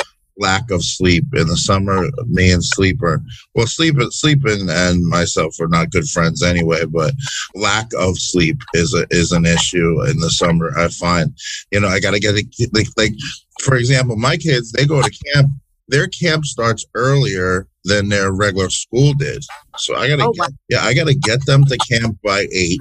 lack 0.40 0.70
of 0.70 0.84
sleep 0.84 1.24
in 1.34 1.48
the 1.48 1.56
summer. 1.56 2.06
Me 2.26 2.52
and 2.52 2.62
sleeper, 2.62 3.22
well, 3.54 3.66
sleep 3.66 3.96
sleeping 4.10 4.68
and 4.68 5.04
myself 5.06 5.58
are 5.60 5.68
not 5.68 5.90
good 5.90 6.08
friends 6.08 6.42
anyway. 6.42 6.84
But 6.84 7.14
lack 7.54 7.88
of 7.98 8.18
sleep 8.18 8.60
is 8.74 8.94
a 8.94 9.06
is 9.10 9.32
an 9.32 9.46
issue 9.46 10.04
in 10.06 10.20
the 10.20 10.30
summer. 10.30 10.78
I 10.78 10.88
find, 10.88 11.36
you 11.72 11.80
know, 11.80 11.88
I 11.88 12.00
got 12.00 12.12
to 12.12 12.20
get 12.20 12.36
it 12.36 12.70
like, 12.72 12.88
like 12.96 13.14
for 13.62 13.76
example, 13.76 14.16
my 14.16 14.36
kids 14.36 14.72
they 14.72 14.84
go 14.84 15.02
to 15.02 15.18
camp 15.34 15.50
their 15.88 16.06
camp 16.06 16.44
starts 16.44 16.84
earlier 16.94 17.66
than 17.88 18.08
their 18.08 18.32
regular 18.32 18.70
school 18.70 19.14
did. 19.14 19.44
So 19.78 19.96
I 19.96 20.08
gotta, 20.08 20.24
oh, 20.24 20.32
get, 20.32 20.40
wow. 20.40 20.48
yeah, 20.68 20.80
I 20.82 20.94
gotta 20.94 21.14
get 21.14 21.44
them 21.46 21.64
to 21.64 21.76
camp 21.90 22.18
by 22.22 22.46
eight, 22.52 22.80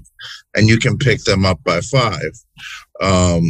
and 0.55 0.67
you 0.67 0.77
can 0.77 0.97
pick 0.97 1.23
them 1.23 1.45
up 1.45 1.63
by 1.63 1.81
five. 1.81 2.31
Um, 3.01 3.43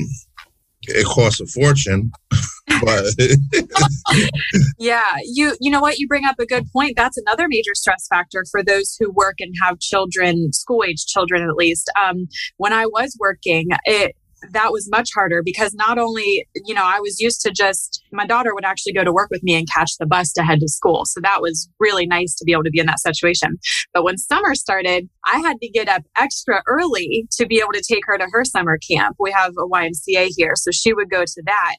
it 0.83 1.05
costs 1.05 1.41
a 1.41 1.47
fortune, 1.47 2.11
but 2.81 3.05
yeah, 4.77 5.03
you 5.23 5.55
you 5.59 5.71
know 5.71 5.81
what? 5.81 5.97
You 5.97 6.07
bring 6.07 6.25
up 6.25 6.39
a 6.39 6.45
good 6.45 6.65
point. 6.71 6.93
That's 6.95 7.17
another 7.17 7.47
major 7.47 7.73
stress 7.73 8.07
factor 8.07 8.45
for 8.49 8.63
those 8.63 8.95
who 8.99 9.11
work 9.11 9.35
and 9.39 9.53
have 9.63 9.79
children, 9.79 10.53
school 10.53 10.83
age 10.87 11.05
children 11.05 11.43
at 11.43 11.55
least. 11.55 11.91
Um, 12.01 12.27
when 12.57 12.73
I 12.73 12.85
was 12.85 13.15
working, 13.19 13.67
it 13.85 14.15
that 14.51 14.71
was 14.71 14.89
much 14.89 15.09
harder 15.13 15.41
because 15.43 15.73
not 15.73 15.97
only, 15.97 16.47
you 16.65 16.73
know, 16.73 16.83
I 16.83 16.99
was 16.99 17.19
used 17.19 17.41
to 17.41 17.51
just, 17.51 18.03
my 18.11 18.25
daughter 18.25 18.53
would 18.53 18.65
actually 18.65 18.93
go 18.93 19.03
to 19.03 19.11
work 19.11 19.29
with 19.31 19.41
me 19.43 19.55
and 19.55 19.67
catch 19.71 19.97
the 19.97 20.05
bus 20.05 20.31
to 20.33 20.43
head 20.43 20.59
to 20.59 20.67
school. 20.67 21.05
So 21.05 21.19
that 21.21 21.41
was 21.41 21.69
really 21.79 22.05
nice 22.05 22.35
to 22.35 22.45
be 22.45 22.51
able 22.51 22.63
to 22.63 22.69
be 22.69 22.79
in 22.79 22.85
that 22.85 22.99
situation. 22.99 23.57
But 23.93 24.03
when 24.03 24.17
summer 24.17 24.53
started, 24.53 25.09
I 25.25 25.39
had 25.39 25.57
to 25.61 25.69
get 25.69 25.89
up 25.89 26.03
extra 26.15 26.61
early 26.67 27.27
to 27.31 27.47
be 27.47 27.59
able 27.59 27.73
to 27.73 27.83
take 27.87 28.03
her 28.05 28.17
to 28.17 28.27
her 28.31 28.45
summer 28.45 28.77
camp. 28.89 29.15
We 29.19 29.31
have 29.31 29.53
a 29.57 29.67
YMCA 29.67 30.29
here. 30.35 30.53
So 30.55 30.71
she 30.71 30.93
would 30.93 31.09
go 31.09 31.23
to 31.23 31.43
that. 31.45 31.75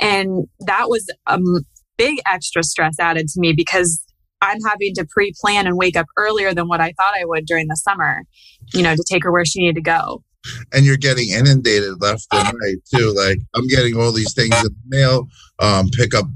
And 0.00 0.46
that 0.66 0.88
was 0.88 1.06
a 1.26 1.38
big 1.96 2.18
extra 2.26 2.62
stress 2.62 2.98
added 2.98 3.28
to 3.28 3.40
me 3.40 3.54
because 3.56 4.04
I'm 4.42 4.58
having 4.68 4.92
to 4.96 5.06
pre 5.08 5.32
plan 5.40 5.66
and 5.66 5.78
wake 5.78 5.96
up 5.96 6.06
earlier 6.18 6.52
than 6.52 6.66
what 6.68 6.80
I 6.80 6.92
thought 6.92 7.14
I 7.14 7.24
would 7.24 7.46
during 7.46 7.68
the 7.68 7.76
summer, 7.76 8.24
you 8.74 8.82
know, 8.82 8.94
to 8.96 9.04
take 9.08 9.22
her 9.22 9.32
where 9.32 9.44
she 9.44 9.60
needed 9.60 9.76
to 9.76 9.82
go 9.82 10.24
and 10.72 10.84
you're 10.84 10.96
getting 10.96 11.30
inundated 11.30 12.00
left 12.00 12.26
and 12.32 12.52
right 12.60 12.76
too. 12.94 13.14
Like 13.16 13.38
I'm 13.54 13.66
getting 13.68 13.96
all 13.96 14.12
these 14.12 14.34
things 14.34 14.54
in 14.56 14.64
the 14.64 14.96
mail. 14.96 15.28
Um, 15.58 15.88
pick 15.90 16.14
up 16.14 16.26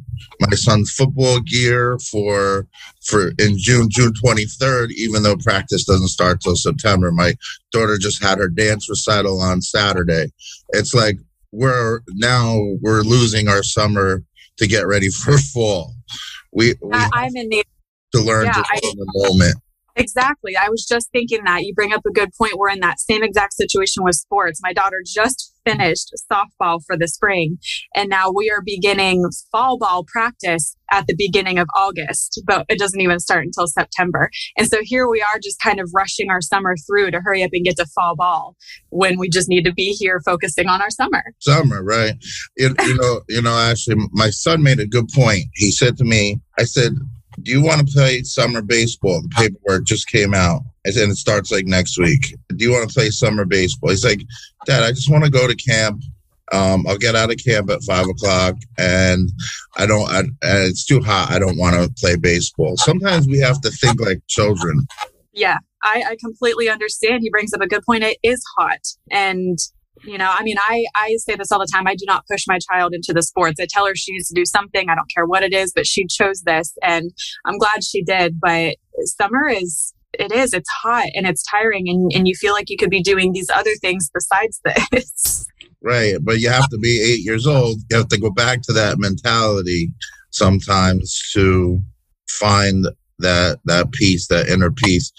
my 0.41 0.55
son's 0.57 0.91
football 0.93 1.41
gear 1.41 1.99
for 1.99 2.67
for 3.05 3.29
in 3.39 3.59
June, 3.59 3.89
June 3.91 4.13
23rd. 4.13 4.91
Even 4.93 5.23
though 5.23 5.37
practice 5.37 5.85
doesn't 5.85 6.09
start 6.09 6.41
till 6.41 6.57
September, 6.57 7.11
my 7.13 7.35
daughter 7.73 7.99
just 7.99 8.23
had 8.23 8.39
her 8.39 8.49
dance 8.49 8.89
recital 8.89 9.41
on 9.41 9.63
Saturday. 9.63 10.27
It's 10.71 10.95
like 10.95 11.17
we're 11.53 12.01
now 12.15 12.61
we're 12.81 13.03
losing 13.03 13.49
our 13.49 13.63
summer 13.63 14.23
to 14.59 14.67
get 14.67 14.87
ready 14.87 15.09
for 15.09 15.39
fall. 15.55 15.95
We, 16.53 16.75
we 16.83 16.91
I'm 16.93 17.37
in 17.37 17.49
the 17.49 17.65
to 18.13 18.21
learn 18.23 18.47
yeah, 18.47 18.53
to 18.53 18.61
I, 18.61 18.81
the 18.81 19.13
moment. 19.15 19.57
Exactly. 19.97 20.55
I 20.57 20.69
was 20.69 20.85
just 20.85 21.11
thinking 21.11 21.45
that. 21.45 21.65
You 21.65 21.75
bring 21.75 21.93
up 21.93 22.03
a 22.07 22.13
good 22.13 22.31
point. 22.39 22.55
We're 22.57 22.71
in 22.71 22.81
that 22.81 23.01
same 23.01 23.23
exact 23.23 23.55
situation 23.55 24.05
with 24.05 24.15
sports. 24.15 24.61
My 24.63 24.73
daughter 24.73 25.03
just 25.05 25.55
finished 25.65 26.13
softball 26.31 26.81
for 26.87 26.97
the 26.97 27.09
spring, 27.09 27.59
and 27.95 28.09
now 28.09 28.31
we 28.33 28.51
are 28.51 28.63
beginning 28.65 29.25
fall 29.51 29.79
ball 29.79 30.05
practice 30.07 30.77
at 30.93 31.07
the 31.07 31.15
beginning 31.17 31.59
of 31.59 31.67
August, 31.75 32.41
but 32.47 32.65
it 32.69 32.79
doesn't 32.79 33.01
even 33.01 33.19
start 33.19 33.45
until 33.45 33.67
September. 33.67 34.31
And 34.57 34.69
so 34.69 34.79
here 34.83 35.09
we 35.09 35.21
are 35.23 35.41
just 35.43 35.61
kind 35.61 35.81
of 35.81 35.91
rushing 35.95 36.31
our 36.31 36.41
summer 36.41 36.77
through 36.87 37.11
to 37.11 37.21
hurry 37.21 37.43
up 37.43 37.51
and 37.53 37.65
get 37.65 37.77
to 37.79 37.87
fall 37.87 38.15
ball 38.17 38.55
when 38.91 39.19
we 39.19 39.29
just 39.29 39.49
need 39.49 39.65
to 39.65 39.73
be 39.73 39.93
here 39.99 40.21
focusing 40.25 40.69
on 40.69 40.81
our 40.83 40.91
summer. 40.91 41.25
Summer, 41.41 41.83
right. 41.83 42.15
You, 42.57 42.75
know, 42.79 43.23
you 43.29 43.43
know, 43.43 43.59
actually 43.59 43.97
my 44.13 44.31
son 44.31 44.63
made 44.63 44.79
a 44.79 44.87
good 44.87 45.09
point. 45.09 45.47
He 45.55 45.73
said 45.73 45.97
to 45.97 46.05
me, 46.05 46.41
I 46.59 46.65
said, 46.65 46.93
do 47.43 47.51
you 47.51 47.63
want 47.63 47.87
to 47.87 47.93
play 47.93 48.23
summer 48.23 48.63
baseball? 48.63 49.23
The 49.23 49.29
paperwork 49.29 49.85
just 49.85 50.09
came 50.09 50.35
out. 50.35 50.63
I 50.87 50.91
said, 50.91 51.09
it 51.09 51.17
starts 51.17 51.51
like 51.51 51.67
next 51.67 51.99
week. 51.99 52.35
Do 52.55 52.65
you 52.65 52.73
want 52.73 52.89
to 52.89 52.95
play 52.95 53.11
summer 53.11 53.45
baseball? 53.45 53.91
He's 53.91 54.05
like, 54.05 54.23
Dad, 54.67 54.83
I 54.83 54.91
just 54.91 55.11
want 55.11 55.25
to 55.25 55.31
go 55.31 55.47
to 55.47 55.55
camp. 55.55 56.03
Um, 56.53 56.87
I'll 56.87 56.99
get 56.99 57.17
out 57.17 57.33
of 57.33 57.39
camp 57.45 57.71
at 57.71 57.83
five 57.83 58.07
o'clock, 58.07 58.55
and 58.79 59.29
I 59.77 59.85
don't. 59.85 60.09
I, 60.09 60.23
it's 60.43 60.87
too 60.87 61.01
hot. 61.01 61.33
I 61.33 61.41
don't 61.41 61.59
want 61.59 61.75
to 61.75 61.93
play 62.01 62.15
baseball. 62.15 62.77
Sometimes 62.77 63.27
we 63.27 63.41
have 63.41 63.61
to 63.63 63.71
think 63.71 64.01
like 64.01 64.21
children. 64.29 64.87
Yeah, 65.33 65.59
I, 65.83 66.05
I 66.11 66.17
completely 66.21 66.69
understand. 66.69 67.23
He 67.23 67.31
brings 67.31 67.53
up 67.53 67.63
a 67.63 67.67
good 67.67 67.83
point. 67.85 68.05
It 68.05 68.19
is 68.23 68.45
hot, 68.57 68.79
and 69.11 69.59
you 70.07 70.19
know, 70.19 70.33
I 70.33 70.43
mean, 70.43 70.57
I, 70.59 70.85
I 70.95 71.17
say 71.19 71.35
this 71.35 71.51
all 71.51 71.59
the 71.59 71.69
time. 71.73 71.87
I 71.87 71.95
do 71.95 72.05
not 72.07 72.27
push 72.31 72.45
my 72.47 72.59
child 72.71 72.95
into 72.95 73.13
the 73.13 73.23
sports. 73.23 73.61
I 73.61 73.67
tell 73.69 73.87
her 73.87 73.95
she 73.95 74.13
needs 74.13 74.29
to 74.29 74.35
do 74.35 74.45
something. 74.45 74.89
I 74.89 74.95
don't 74.95 75.11
care 75.13 75.27
what 75.27 75.43
it 75.43 75.53
is, 75.53 75.73
but 75.75 75.87
she 75.87 76.07
chose 76.07 76.43
this 76.43 76.73
and 76.83 77.11
I'm 77.45 77.59
glad 77.59 77.83
she 77.85 78.03
did. 78.03 78.39
But 78.41 78.77
summer 79.05 79.49
is, 79.49 79.93
it 80.19 80.33
is, 80.33 80.55
it's 80.55 80.71
hot 80.83 81.07
and 81.15 81.27
it's 81.27 81.45
tiring 81.51 81.89
and, 81.89 82.11
and 82.15 82.29
you 82.29 82.35
feel 82.35 82.53
like 82.53 82.71
you 82.71 82.77
could 82.77 82.91
be 82.91 83.03
doing 83.03 83.33
these 83.33 83.51
other 83.53 83.75
things 83.81 84.11
besides 84.15 84.61
this. 84.93 85.47
Right. 85.83 86.17
But 86.23 86.39
you 86.39 86.49
have 86.49 86.69
to 86.69 86.79
be 86.79 87.03
eight 87.03 87.25
years 87.25 87.47
old. 87.47 87.79
You 87.91 87.99
have 87.99 88.09
to 88.09 88.21
go 88.21 88.31
back 88.31 88.63
to 88.63 88.73
that 88.73 88.99
mentality 88.99 89.93
sometimes 90.31 91.31
to 91.35 91.81
find 92.29 92.87
that, 93.19 93.59
that 93.65 93.93
peace, 93.93 94.29
that 94.29 94.49
inner 94.49 94.71
peace 94.71 95.13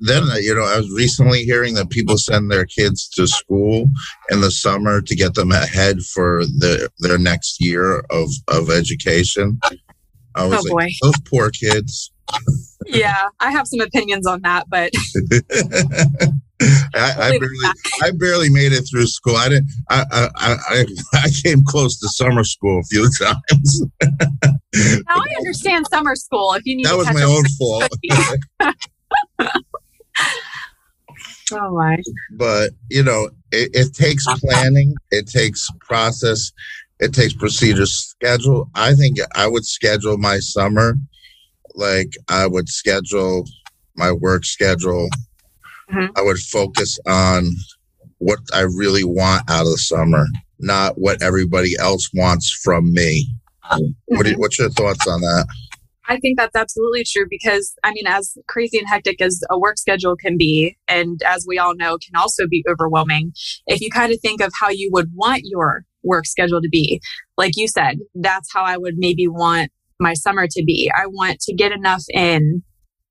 then 0.00 0.22
uh, 0.30 0.36
you 0.36 0.54
know 0.54 0.62
i 0.62 0.76
was 0.76 0.90
recently 0.92 1.42
hearing 1.44 1.74
that 1.74 1.90
people 1.90 2.16
send 2.16 2.50
their 2.50 2.64
kids 2.64 3.08
to 3.08 3.26
school 3.26 3.86
in 4.30 4.40
the 4.40 4.50
summer 4.50 5.00
to 5.00 5.14
get 5.14 5.34
them 5.34 5.52
ahead 5.52 6.00
for 6.02 6.44
the, 6.44 6.88
their 6.98 7.18
next 7.18 7.60
year 7.60 8.00
of, 8.10 8.30
of 8.48 8.70
education 8.70 9.58
i 10.34 10.46
was 10.46 10.66
oh, 10.70 10.74
like 10.74 10.88
boy. 10.88 10.92
those 11.02 11.20
poor 11.28 11.50
kids 11.50 12.12
yeah 12.86 13.28
i 13.40 13.50
have 13.50 13.66
some 13.66 13.80
opinions 13.80 14.26
on 14.26 14.40
that 14.42 14.66
but 14.68 14.90
I, 16.94 17.12
I, 17.18 17.38
barely, 17.38 17.56
I 18.02 18.10
barely 18.12 18.50
made 18.50 18.72
it 18.72 18.82
through 18.82 19.06
school. 19.06 19.36
I 19.36 19.48
didn't. 19.48 19.68
I, 19.90 20.04
I, 20.10 20.28
I, 20.68 20.84
I 21.14 21.28
came 21.42 21.64
close 21.64 21.98
to 22.00 22.08
summer 22.08 22.44
school 22.44 22.80
a 22.80 22.82
few 22.84 23.08
times. 23.18 23.82
now 24.74 25.16
I 25.16 25.34
understand 25.38 25.86
summer 25.88 26.14
school. 26.14 26.52
If 26.54 26.62
you 26.64 26.76
need 26.76 26.86
that 26.86 26.96
was 26.96 27.12
my 27.12 27.22
own 27.22 27.44
fault. 27.58 27.88
oh 31.52 31.76
my! 31.76 31.98
But 32.32 32.70
you 32.90 33.02
know, 33.02 33.30
it, 33.50 33.70
it 33.74 33.94
takes 33.94 34.24
planning. 34.40 34.94
It 35.10 35.28
takes 35.28 35.68
process. 35.80 36.52
It 37.00 37.12
takes 37.12 37.34
procedure. 37.34 37.86
Schedule. 37.86 38.70
I 38.74 38.94
think 38.94 39.18
I 39.34 39.46
would 39.46 39.64
schedule 39.64 40.18
my 40.18 40.38
summer 40.38 40.94
like 41.74 42.12
I 42.28 42.46
would 42.46 42.68
schedule 42.68 43.46
my 43.96 44.12
work 44.12 44.44
schedule. 44.44 45.08
Mm-hmm. 45.90 46.12
I 46.16 46.22
would 46.22 46.38
focus 46.38 46.98
on 47.06 47.50
what 48.18 48.38
I 48.54 48.60
really 48.60 49.04
want 49.04 49.50
out 49.50 49.62
of 49.62 49.72
the 49.72 49.78
summer, 49.78 50.26
not 50.58 50.96
what 50.96 51.22
everybody 51.22 51.76
else 51.78 52.08
wants 52.14 52.50
from 52.62 52.92
me. 52.92 53.28
Mm-hmm. 53.70 54.16
What 54.16 54.26
you, 54.26 54.38
what's 54.38 54.58
your 54.58 54.70
thoughts 54.70 55.06
on 55.06 55.20
that? 55.20 55.46
I 56.08 56.18
think 56.18 56.38
that's 56.38 56.56
absolutely 56.56 57.04
true 57.04 57.26
because, 57.30 57.74
I 57.84 57.92
mean, 57.92 58.06
as 58.06 58.36
crazy 58.48 58.78
and 58.78 58.88
hectic 58.88 59.20
as 59.20 59.40
a 59.50 59.58
work 59.58 59.78
schedule 59.78 60.16
can 60.16 60.36
be, 60.36 60.76
and 60.88 61.20
as 61.24 61.44
we 61.46 61.58
all 61.58 61.74
know, 61.76 61.96
can 61.98 62.16
also 62.16 62.48
be 62.48 62.64
overwhelming, 62.68 63.32
if 63.66 63.80
you 63.80 63.88
kind 63.90 64.12
of 64.12 64.20
think 64.20 64.40
of 64.40 64.52
how 64.58 64.68
you 64.68 64.90
would 64.92 65.10
want 65.14 65.42
your 65.44 65.84
work 66.02 66.26
schedule 66.26 66.60
to 66.60 66.68
be, 66.68 67.00
like 67.36 67.52
you 67.56 67.68
said, 67.68 67.98
that's 68.14 68.52
how 68.52 68.64
I 68.64 68.76
would 68.76 68.94
maybe 68.96 69.28
want 69.28 69.70
my 70.00 70.14
summer 70.14 70.46
to 70.50 70.64
be. 70.64 70.90
I 70.94 71.06
want 71.06 71.38
to 71.40 71.54
get 71.54 71.70
enough 71.70 72.02
in 72.12 72.62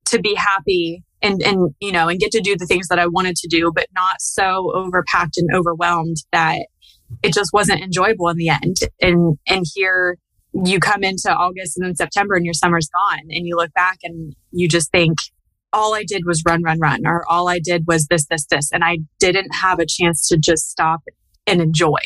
to 0.07 0.19
be 0.19 0.35
happy 0.35 1.03
and, 1.21 1.41
and, 1.41 1.73
you 1.79 1.91
know, 1.91 2.09
and 2.09 2.19
get 2.19 2.31
to 2.31 2.41
do 2.41 2.57
the 2.57 2.65
things 2.65 2.89
that 2.89 2.99
I 2.99 3.07
wanted 3.07 3.37
to 3.37 3.47
do, 3.47 3.71
but 3.73 3.87
not 3.95 4.19
so 4.19 4.73
overpacked 4.75 5.37
and 5.37 5.49
overwhelmed 5.55 6.17
that 6.33 6.67
it 7.23 7.33
just 7.33 7.51
wasn't 7.53 7.81
enjoyable 7.81 8.27
in 8.27 8.37
the 8.37 8.49
end. 8.49 8.75
And, 9.01 9.37
and 9.47 9.65
here, 9.73 10.17
you 10.53 10.79
come 10.79 11.03
into 11.03 11.31
August 11.31 11.77
and 11.77 11.85
then 11.85 11.95
September 11.95 12.35
and 12.35 12.45
your 12.45 12.53
summer's 12.53 12.89
gone 12.89 13.27
and 13.29 13.47
you 13.47 13.55
look 13.55 13.73
back 13.73 13.99
and 14.03 14.35
you 14.51 14.67
just 14.67 14.91
think, 14.91 15.17
all 15.73 15.93
I 15.95 16.03
did 16.03 16.25
was 16.25 16.43
run, 16.45 16.63
run, 16.63 16.79
run, 16.79 17.05
or 17.05 17.23
all 17.29 17.47
I 17.47 17.59
did 17.59 17.85
was 17.87 18.07
this, 18.07 18.25
this, 18.27 18.45
this. 18.47 18.71
And 18.73 18.83
I 18.83 18.99
didn't 19.19 19.55
have 19.55 19.79
a 19.79 19.85
chance 19.85 20.27
to 20.27 20.37
just 20.37 20.69
stop 20.69 21.01
and 21.47 21.61
enjoy. 21.61 21.99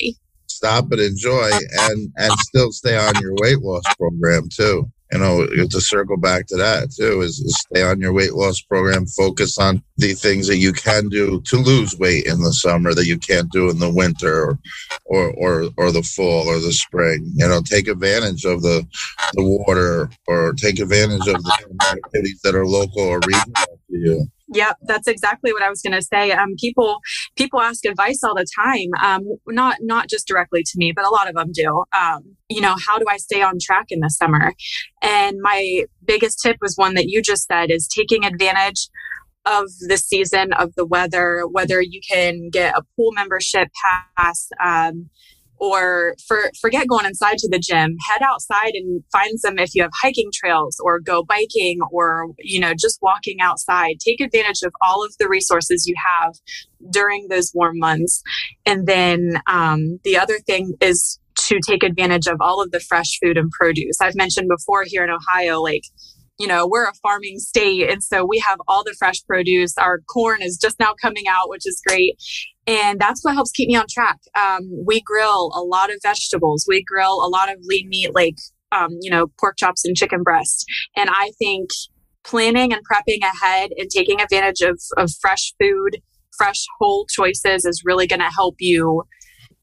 Stop 0.47 0.91
and 0.91 1.01
enjoy 1.01 1.49
uh, 1.51 1.59
and, 1.79 2.11
and 2.17 2.31
still 2.39 2.71
stay 2.71 2.95
on 2.95 3.19
your 3.21 3.33
weight 3.41 3.59
loss 3.61 3.83
program 3.97 4.49
too 4.49 4.91
you 5.11 5.19
know, 5.19 5.45
to 5.47 5.81
circle 5.81 6.17
back 6.17 6.47
to 6.47 6.55
that 6.57 6.91
too, 6.91 7.21
is, 7.21 7.39
is, 7.39 7.55
stay 7.59 7.83
on 7.83 7.99
your 7.99 8.13
weight 8.13 8.33
loss 8.33 8.61
program, 8.61 9.05
focus 9.05 9.57
on 9.57 9.81
the 9.97 10.13
things 10.13 10.47
that 10.47 10.57
you 10.57 10.73
can 10.73 11.09
do 11.09 11.41
to 11.41 11.57
lose 11.57 11.97
weight 11.97 12.25
in 12.25 12.41
the 12.41 12.53
summer 12.53 12.93
that 12.93 13.05
you 13.05 13.17
can't 13.17 13.51
do 13.51 13.69
in 13.69 13.79
the 13.79 13.89
winter 13.89 14.43
or, 14.43 14.59
or, 15.05 15.31
or, 15.33 15.69
or 15.77 15.91
the 15.91 16.03
fall 16.03 16.47
or 16.47 16.59
the 16.59 16.73
spring. 16.73 17.31
You 17.35 17.47
know, 17.47 17.61
take 17.61 17.87
advantage 17.87 18.45
of 18.45 18.61
the, 18.61 18.85
the 19.33 19.43
water 19.43 20.09
or 20.27 20.53
take 20.53 20.79
advantage 20.79 21.27
of 21.27 21.43
the 21.43 21.99
activities 22.03 22.41
that 22.43 22.55
are 22.55 22.65
local 22.65 23.03
or 23.03 23.19
regional 23.27 23.79
to 23.91 23.97
you. 23.97 24.27
Yep, 24.53 24.77
that's 24.83 25.07
exactly 25.07 25.51
what 25.53 25.63
I 25.63 25.69
was 25.69 25.81
going 25.81 25.93
to 25.93 26.03
say. 26.03 26.31
Um, 26.31 26.55
people 26.59 26.99
people 27.35 27.61
ask 27.61 27.83
advice 27.85 28.23
all 28.23 28.35
the 28.35 28.45
time, 28.63 28.89
um, 29.03 29.23
not 29.47 29.77
not 29.81 30.07
just 30.07 30.27
directly 30.27 30.61
to 30.61 30.71
me, 30.75 30.91
but 30.95 31.03
a 31.03 31.09
lot 31.09 31.27
of 31.27 31.33
them 31.33 31.51
do. 31.51 31.83
Um, 31.97 32.35
you 32.47 32.61
know, 32.61 32.75
how 32.87 32.99
do 32.99 33.05
I 33.09 33.17
stay 33.17 33.41
on 33.41 33.55
track 33.59 33.85
in 33.89 34.01
the 34.01 34.09
summer? 34.09 34.53
And 35.01 35.37
my 35.41 35.85
biggest 36.03 36.41
tip 36.43 36.57
was 36.61 36.75
one 36.75 36.93
that 36.93 37.07
you 37.07 37.23
just 37.23 37.47
said: 37.47 37.71
is 37.71 37.87
taking 37.87 38.23
advantage 38.23 38.87
of 39.47 39.65
the 39.87 39.97
season 39.97 40.53
of 40.53 40.75
the 40.75 40.85
weather. 40.85 41.47
Whether 41.51 41.81
you 41.81 41.99
can 42.07 42.49
get 42.51 42.77
a 42.77 42.83
pool 42.95 43.13
membership 43.13 43.69
pass. 44.15 44.49
Um, 44.63 45.09
or 45.57 46.15
for 46.27 46.51
forget 46.59 46.87
going 46.87 47.05
inside 47.05 47.37
to 47.37 47.49
the 47.49 47.59
gym 47.59 47.95
head 48.09 48.21
outside 48.21 48.71
and 48.73 49.03
find 49.11 49.39
some 49.39 49.57
if 49.57 49.73
you 49.73 49.81
have 49.81 49.91
hiking 50.01 50.29
trails 50.33 50.77
or 50.83 50.99
go 50.99 51.23
biking 51.23 51.79
or 51.91 52.27
you 52.39 52.59
know 52.59 52.73
just 52.73 52.99
walking 53.01 53.39
outside. 53.41 53.95
Take 53.99 54.21
advantage 54.21 54.61
of 54.63 54.73
all 54.85 55.03
of 55.03 55.15
the 55.19 55.29
resources 55.29 55.85
you 55.85 55.95
have 56.19 56.33
during 56.91 57.27
those 57.29 57.51
warm 57.53 57.79
months. 57.79 58.21
And 58.65 58.87
then 58.87 59.39
um, 59.47 59.99
the 60.03 60.17
other 60.17 60.39
thing 60.39 60.73
is 60.81 61.19
to 61.37 61.59
take 61.67 61.83
advantage 61.83 62.27
of 62.27 62.37
all 62.39 62.61
of 62.61 62.71
the 62.71 62.79
fresh 62.79 63.19
food 63.21 63.37
and 63.37 63.51
produce. 63.51 63.99
I've 64.01 64.15
mentioned 64.15 64.47
before 64.49 64.83
here 64.85 65.03
in 65.03 65.09
ohio 65.09 65.61
like 65.61 65.83
you 66.37 66.47
know, 66.47 66.67
we're 66.67 66.85
a 66.85 66.93
farming 67.01 67.39
state. 67.39 67.89
And 67.89 68.03
so 68.03 68.25
we 68.25 68.39
have 68.39 68.59
all 68.67 68.83
the 68.83 68.95
fresh 68.97 69.23
produce. 69.25 69.77
Our 69.77 69.99
corn 70.01 70.41
is 70.41 70.57
just 70.57 70.79
now 70.79 70.93
coming 71.01 71.27
out, 71.29 71.49
which 71.49 71.65
is 71.65 71.81
great. 71.87 72.17
And 72.67 72.99
that's 72.99 73.23
what 73.23 73.35
helps 73.35 73.51
keep 73.51 73.67
me 73.67 73.75
on 73.75 73.85
track. 73.89 74.17
Um, 74.37 74.61
we 74.85 75.01
grill 75.01 75.51
a 75.55 75.61
lot 75.61 75.91
of 75.91 75.97
vegetables. 76.01 76.65
We 76.67 76.83
grill 76.83 77.25
a 77.25 77.29
lot 77.29 77.51
of 77.51 77.59
lean 77.61 77.87
meat, 77.89 78.13
like, 78.13 78.35
um, 78.71 78.89
you 79.01 79.09
know, 79.09 79.27
pork 79.39 79.57
chops 79.57 79.85
and 79.85 79.95
chicken 79.95 80.23
breast. 80.23 80.65
And 80.97 81.09
I 81.09 81.31
think 81.37 81.69
planning 82.25 82.73
and 82.73 82.81
prepping 82.91 83.21
ahead 83.21 83.71
and 83.77 83.89
taking 83.89 84.19
advantage 84.19 84.61
of, 84.61 84.81
of 84.97 85.11
fresh 85.21 85.53
food, 85.61 86.01
fresh 86.37 86.65
whole 86.79 87.05
choices 87.05 87.65
is 87.65 87.83
really 87.85 88.07
going 88.07 88.19
to 88.19 88.31
help 88.35 88.55
you 88.59 89.03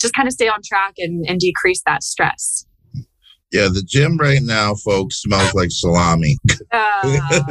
just 0.01 0.15
kind 0.15 0.27
of 0.27 0.33
stay 0.33 0.49
on 0.49 0.61
track 0.67 0.95
and, 0.99 1.25
and 1.29 1.39
decrease 1.39 1.83
that 1.87 2.03
stress. 2.03 2.67
Yeah, 3.53 3.69
the 3.69 3.83
gym 3.87 4.17
right 4.17 4.41
now, 4.43 4.75
folks, 4.75 5.21
smells 5.21 5.53
like 5.53 5.71
salami. 5.71 6.39
Uh. 6.73 7.03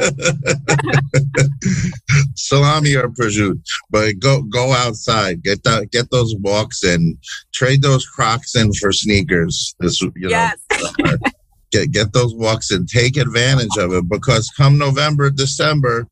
salami 2.34 2.96
or 2.96 3.08
prosciutto. 3.08 3.60
But 3.90 4.18
go 4.18 4.42
go 4.42 4.72
outside, 4.72 5.44
get 5.44 5.62
that, 5.62 5.92
get 5.92 6.10
those 6.10 6.34
walks 6.40 6.82
in, 6.82 7.16
trade 7.54 7.82
those 7.82 8.04
Crocs 8.04 8.56
in 8.56 8.72
for 8.74 8.90
sneakers. 8.92 9.76
This, 9.78 10.02
you 10.02 10.10
know, 10.16 10.28
yes. 10.28 10.56
get 11.70 11.92
get 11.92 12.12
those 12.12 12.34
walks 12.34 12.72
in, 12.72 12.86
take 12.86 13.16
advantage 13.16 13.76
of 13.78 13.92
it 13.92 14.08
because 14.08 14.50
come 14.56 14.78
November, 14.78 15.30
December, 15.30 16.08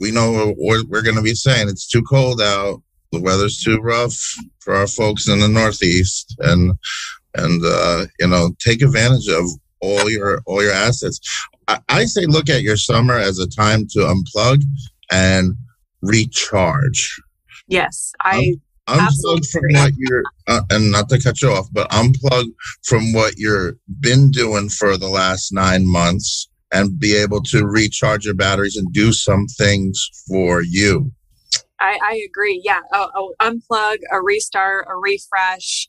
we 0.00 0.10
know 0.10 0.52
what 0.58 0.86
we're 0.88 1.02
going 1.02 1.16
to 1.16 1.22
be 1.22 1.34
saying. 1.34 1.70
It's 1.70 1.88
too 1.88 2.02
cold 2.02 2.42
out. 2.42 2.82
The 3.10 3.20
weather's 3.20 3.62
too 3.62 3.78
rough 3.78 4.14
for 4.58 4.74
our 4.74 4.88
folks 4.88 5.28
in 5.28 5.38
the 5.38 5.48
Northeast, 5.48 6.34
and 6.40 6.76
and 7.34 7.62
uh, 7.64 8.06
you 8.20 8.28
know 8.28 8.50
take 8.58 8.82
advantage 8.82 9.28
of 9.28 9.44
all 9.80 10.10
your 10.10 10.40
all 10.46 10.62
your 10.62 10.72
assets. 10.72 11.20
I, 11.68 11.78
I 11.88 12.04
say 12.04 12.26
look 12.26 12.48
at 12.48 12.62
your 12.62 12.76
summer 12.76 13.14
as 13.14 13.38
a 13.38 13.48
time 13.48 13.86
to 13.90 13.98
unplug 14.00 14.62
and 15.10 15.54
recharge. 16.02 17.20
Yes, 17.68 18.12
I 18.20 18.54
um, 18.86 18.98
unplug 18.98 19.46
from 19.50 19.62
what 19.72 19.92
you're 19.96 20.22
uh, 20.46 20.62
and 20.70 20.90
not 20.90 21.08
to 21.08 21.20
cut 21.20 21.40
you 21.42 21.50
off, 21.50 21.68
but 21.72 21.90
unplug 21.90 22.46
from 22.84 23.12
what 23.12 23.34
you're 23.36 23.76
been 24.00 24.30
doing 24.30 24.68
for 24.68 24.96
the 24.96 25.08
last 25.08 25.52
nine 25.52 25.86
months 25.86 26.48
and 26.72 26.98
be 26.98 27.16
able 27.16 27.40
to 27.40 27.64
recharge 27.64 28.24
your 28.24 28.34
batteries 28.34 28.76
and 28.76 28.92
do 28.92 29.12
some 29.12 29.46
things 29.46 30.10
for 30.28 30.60
you. 30.60 31.12
I, 31.78 31.98
I 32.02 32.22
agree. 32.28 32.60
Yeah. 32.64 32.80
Unplug, 33.40 33.96
a 34.10 34.20
restart, 34.20 34.86
a 34.88 34.96
refresh 34.96 35.88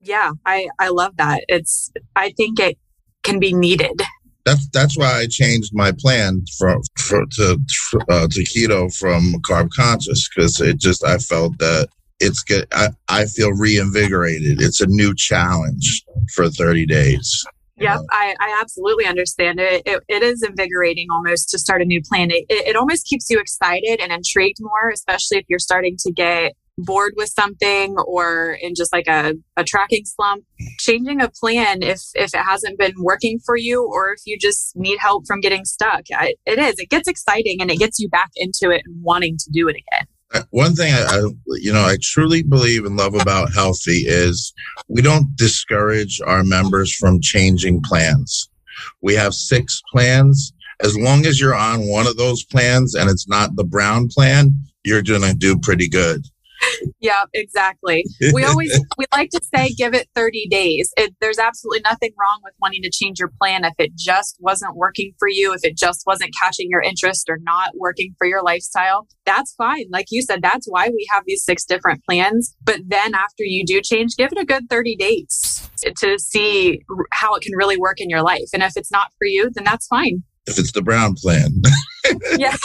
yeah, 0.00 0.32
I 0.44 0.68
I 0.78 0.88
love 0.88 1.16
that. 1.16 1.44
It's 1.48 1.90
I 2.14 2.30
think 2.36 2.60
it 2.60 2.78
can 3.22 3.38
be 3.38 3.52
needed. 3.52 4.00
That's 4.44 4.68
that's 4.72 4.96
why 4.96 5.20
I 5.20 5.26
changed 5.26 5.72
my 5.74 5.92
plan 5.92 6.44
from 6.58 6.80
for, 6.98 7.24
to 7.36 7.58
uh, 8.08 8.28
to 8.28 8.40
keto 8.44 8.96
from 8.96 9.34
carb 9.42 9.70
conscious 9.74 10.28
because 10.28 10.60
it 10.60 10.78
just 10.78 11.04
I 11.04 11.18
felt 11.18 11.58
that 11.58 11.88
it's 12.20 12.42
good. 12.42 12.66
I, 12.72 12.90
I 13.08 13.26
feel 13.26 13.52
reinvigorated. 13.52 14.62
It's 14.62 14.80
a 14.80 14.86
new 14.86 15.14
challenge 15.14 16.04
for 16.34 16.48
30 16.48 16.86
days. 16.86 17.44
Yep, 17.78 18.00
I, 18.10 18.34
I 18.40 18.58
absolutely 18.58 19.04
understand 19.04 19.60
it. 19.60 19.82
it. 19.84 20.02
It 20.08 20.22
is 20.22 20.42
invigorating 20.42 21.08
almost 21.10 21.50
to 21.50 21.58
start 21.58 21.82
a 21.82 21.84
new 21.84 22.00
plan. 22.02 22.30
It, 22.30 22.46
it 22.48 22.74
almost 22.74 23.06
keeps 23.06 23.28
you 23.28 23.38
excited 23.38 24.00
and 24.00 24.10
intrigued 24.12 24.60
more, 24.60 24.88
especially 24.88 25.36
if 25.38 25.44
you're 25.48 25.58
starting 25.58 25.96
to 25.98 26.10
get 26.10 26.54
bored 26.78 27.14
with 27.16 27.28
something 27.28 27.96
or 28.06 28.58
in 28.60 28.74
just 28.74 28.92
like 28.92 29.06
a, 29.06 29.34
a 29.56 29.64
tracking 29.64 30.04
slump 30.04 30.44
changing 30.78 31.20
a 31.20 31.28
plan 31.28 31.82
if 31.82 32.00
if 32.14 32.34
it 32.34 32.42
hasn't 32.42 32.78
been 32.78 32.94
working 32.98 33.38
for 33.44 33.56
you 33.56 33.84
or 33.84 34.12
if 34.12 34.20
you 34.26 34.38
just 34.38 34.76
need 34.76 34.98
help 34.98 35.26
from 35.26 35.40
getting 35.40 35.64
stuck. 35.64 36.02
I, 36.14 36.34
it 36.44 36.58
is. 36.58 36.74
It 36.78 36.90
gets 36.90 37.08
exciting 37.08 37.60
and 37.60 37.70
it 37.70 37.78
gets 37.78 37.98
you 37.98 38.08
back 38.08 38.30
into 38.36 38.70
it 38.70 38.82
and 38.84 39.02
wanting 39.02 39.36
to 39.38 39.50
do 39.50 39.68
it 39.68 39.76
again. 39.76 40.06
Uh, 40.34 40.42
one 40.50 40.74
thing 40.74 40.92
I, 40.92 41.04
I, 41.08 41.18
you 41.60 41.72
know 41.72 41.84
i 41.84 41.96
truly 42.02 42.42
believe 42.42 42.84
and 42.84 42.96
love 42.96 43.14
about 43.14 43.50
Healthi 43.50 44.02
is 44.06 44.52
we 44.88 45.00
don't 45.00 45.36
discourage 45.36 46.20
our 46.26 46.42
members 46.42 46.92
from 46.94 47.20
changing 47.20 47.82
plans. 47.82 48.50
We 49.00 49.14
have 49.14 49.34
six 49.34 49.80
plans. 49.92 50.52
As 50.82 50.98
long 50.98 51.24
as 51.24 51.40
you're 51.40 51.54
on 51.54 51.88
one 51.88 52.06
of 52.06 52.18
those 52.18 52.44
plans 52.44 52.94
and 52.94 53.08
it's 53.08 53.26
not 53.28 53.56
the 53.56 53.64
brown 53.64 54.08
plan 54.08 54.52
you're 54.84 55.02
going 55.02 55.22
to 55.22 55.34
do 55.34 55.58
pretty 55.58 55.88
good 55.88 56.26
yeah, 57.00 57.24
exactly. 57.34 58.04
We 58.32 58.44
always 58.44 58.78
we 58.98 59.04
like 59.12 59.30
to 59.30 59.40
say 59.54 59.70
give 59.76 59.94
it 59.94 60.08
30 60.14 60.48
days. 60.48 60.92
It, 60.96 61.14
there's 61.20 61.38
absolutely 61.38 61.80
nothing 61.84 62.12
wrong 62.18 62.40
with 62.44 62.54
wanting 62.60 62.82
to 62.82 62.90
change 62.90 63.18
your 63.18 63.30
plan 63.40 63.64
if 63.64 63.74
it 63.78 63.94
just 63.96 64.36
wasn't 64.40 64.76
working 64.76 65.12
for 65.18 65.28
you, 65.28 65.52
if 65.52 65.64
it 65.64 65.76
just 65.76 66.02
wasn't 66.06 66.32
catching 66.40 66.68
your 66.70 66.80
interest 66.80 67.28
or 67.28 67.38
not 67.42 67.72
working 67.76 68.14
for 68.18 68.26
your 68.26 68.42
lifestyle. 68.42 69.06
That's 69.24 69.54
fine. 69.54 69.86
Like 69.90 70.06
you 70.10 70.22
said, 70.22 70.42
that's 70.42 70.66
why 70.66 70.88
we 70.88 71.06
have 71.10 71.24
these 71.26 71.44
six 71.44 71.64
different 71.64 72.04
plans. 72.04 72.54
But 72.62 72.80
then 72.86 73.14
after 73.14 73.44
you 73.44 73.64
do 73.64 73.80
change, 73.80 74.16
give 74.16 74.30
it 74.32 74.38
a 74.38 74.44
good 74.44 74.68
30 74.68 74.96
days 74.96 75.70
to 75.82 76.18
see 76.18 76.80
how 77.12 77.34
it 77.34 77.42
can 77.42 77.56
really 77.56 77.76
work 77.76 78.00
in 78.00 78.10
your 78.10 78.22
life. 78.22 78.48
And 78.52 78.62
if 78.62 78.72
it's 78.76 78.90
not 78.90 79.12
for 79.18 79.26
you, 79.26 79.50
then 79.54 79.64
that's 79.64 79.86
fine. 79.86 80.22
If 80.46 80.58
it's 80.58 80.72
the 80.72 80.82
brown 80.82 81.14
plan. 81.14 81.50
yeah. 82.38 82.56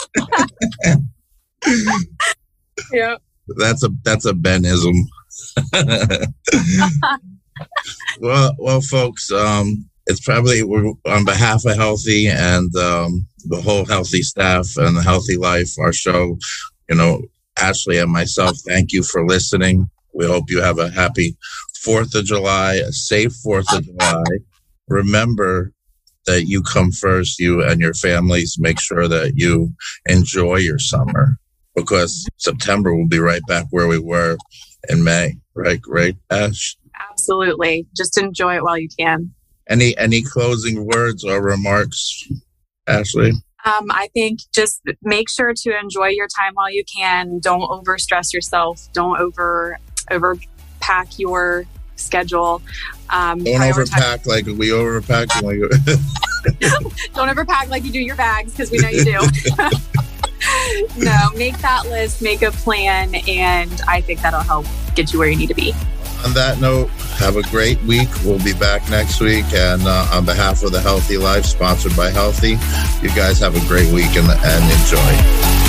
yeah 2.92 3.16
that's 3.56 3.84
a 3.84 3.90
that's 4.04 4.24
a 4.24 4.32
Benism. 4.32 4.94
well, 8.20 8.54
well, 8.58 8.80
folks, 8.80 9.30
um, 9.32 9.88
it's 10.06 10.20
probably 10.20 10.62
we're 10.62 10.92
on 11.06 11.24
behalf 11.24 11.64
of 11.64 11.76
Healthi 11.76 12.28
and 12.28 12.74
um, 12.76 13.26
the 13.44 13.60
whole 13.60 13.84
Healthi 13.84 14.22
staff 14.22 14.68
and 14.76 14.96
the 14.96 15.00
Healthi 15.00 15.38
Life, 15.38 15.78
our 15.78 15.92
show. 15.92 16.38
You 16.88 16.96
know, 16.96 17.22
Ashley 17.58 17.98
and 17.98 18.10
myself, 18.10 18.56
thank 18.66 18.92
you 18.92 19.02
for 19.02 19.26
listening. 19.26 19.88
We 20.14 20.26
hope 20.26 20.44
you 20.48 20.60
have 20.60 20.78
a 20.78 20.90
happy 20.90 21.36
Fourth 21.82 22.14
of 22.14 22.24
July, 22.24 22.74
a 22.74 22.92
safe 22.92 23.32
Fourth 23.42 23.66
of 23.72 23.84
July. 23.84 24.24
Remember 24.88 25.72
that 26.26 26.46
you 26.46 26.62
come 26.62 26.92
first, 26.92 27.38
you 27.38 27.62
and 27.62 27.80
your 27.80 27.94
families. 27.94 28.56
Make 28.58 28.80
sure 28.80 29.08
that 29.08 29.32
you 29.36 29.72
enjoy 30.06 30.56
your 30.56 30.78
summer 30.78 31.38
because 31.74 32.26
September 32.36 32.94
will 32.94 33.08
be 33.08 33.18
right 33.18 33.42
back 33.48 33.66
where 33.70 33.88
we 33.88 33.98
were 33.98 34.36
in 34.88 35.02
May. 35.02 35.34
Right, 35.54 35.80
right, 35.86 36.16
Ash? 36.30 36.76
Absolutely. 37.10 37.86
Just 37.96 38.18
enjoy 38.18 38.56
it 38.56 38.62
while 38.62 38.78
you 38.78 38.88
can. 38.98 39.32
Any 39.68 39.96
any 39.96 40.22
closing 40.22 40.86
words 40.86 41.24
or 41.24 41.40
remarks, 41.40 42.28
Ashley? 42.86 43.32
Um, 43.64 43.90
I 43.90 44.08
think 44.12 44.40
just 44.52 44.82
make 45.02 45.30
sure 45.30 45.52
to 45.54 45.78
enjoy 45.78 46.08
your 46.08 46.26
time 46.26 46.54
while 46.54 46.72
you 46.72 46.84
can. 46.84 47.38
Don't 47.38 47.62
over 47.62 47.96
stress 47.96 48.34
yourself. 48.34 48.88
Don't 48.92 49.18
over 49.20 49.78
over 50.10 50.36
pack 50.80 51.18
your 51.18 51.64
schedule. 51.96 52.60
Um, 53.10 53.44
Don't 53.44 53.60
overpack 53.60 54.26
like 54.26 54.46
we 54.46 54.70
overpack. 54.70 55.42
Like 55.42 55.60
Don't 57.14 57.28
overpack 57.28 57.68
like 57.68 57.84
you 57.84 57.92
do 57.92 58.00
your 58.00 58.16
bags 58.16 58.52
because 58.52 58.70
we 58.70 58.78
know 58.78 58.88
you 58.88 59.04
do. 59.04 59.20
no, 60.98 61.28
make 61.36 61.58
that 61.58 61.84
list, 61.86 62.22
make 62.22 62.42
a 62.42 62.50
plan, 62.50 63.14
and 63.28 63.80
I 63.88 64.00
think 64.00 64.20
that'll 64.20 64.40
help 64.40 64.66
get 64.94 65.12
you 65.12 65.18
where 65.18 65.28
you 65.28 65.36
need 65.36 65.48
to 65.48 65.54
be. 65.54 65.72
On 66.24 66.32
that 66.34 66.60
note, 66.60 66.88
have 67.18 67.36
a 67.36 67.42
great 67.42 67.82
week. 67.82 68.08
We'll 68.24 68.42
be 68.44 68.52
back 68.52 68.88
next 68.88 69.20
week. 69.20 69.44
And 69.52 69.82
uh, 69.82 70.08
on 70.12 70.24
behalf 70.24 70.62
of 70.62 70.70
the 70.70 70.78
Healthi 70.78 71.20
Life, 71.20 71.44
sponsored 71.44 71.96
by 71.96 72.10
Healthi, 72.10 72.52
you 73.02 73.08
guys 73.08 73.40
have 73.40 73.56
a 73.56 73.68
great 73.68 73.92
week 73.92 74.14
and, 74.16 74.28
and 74.28 74.80
enjoy. 74.80 75.61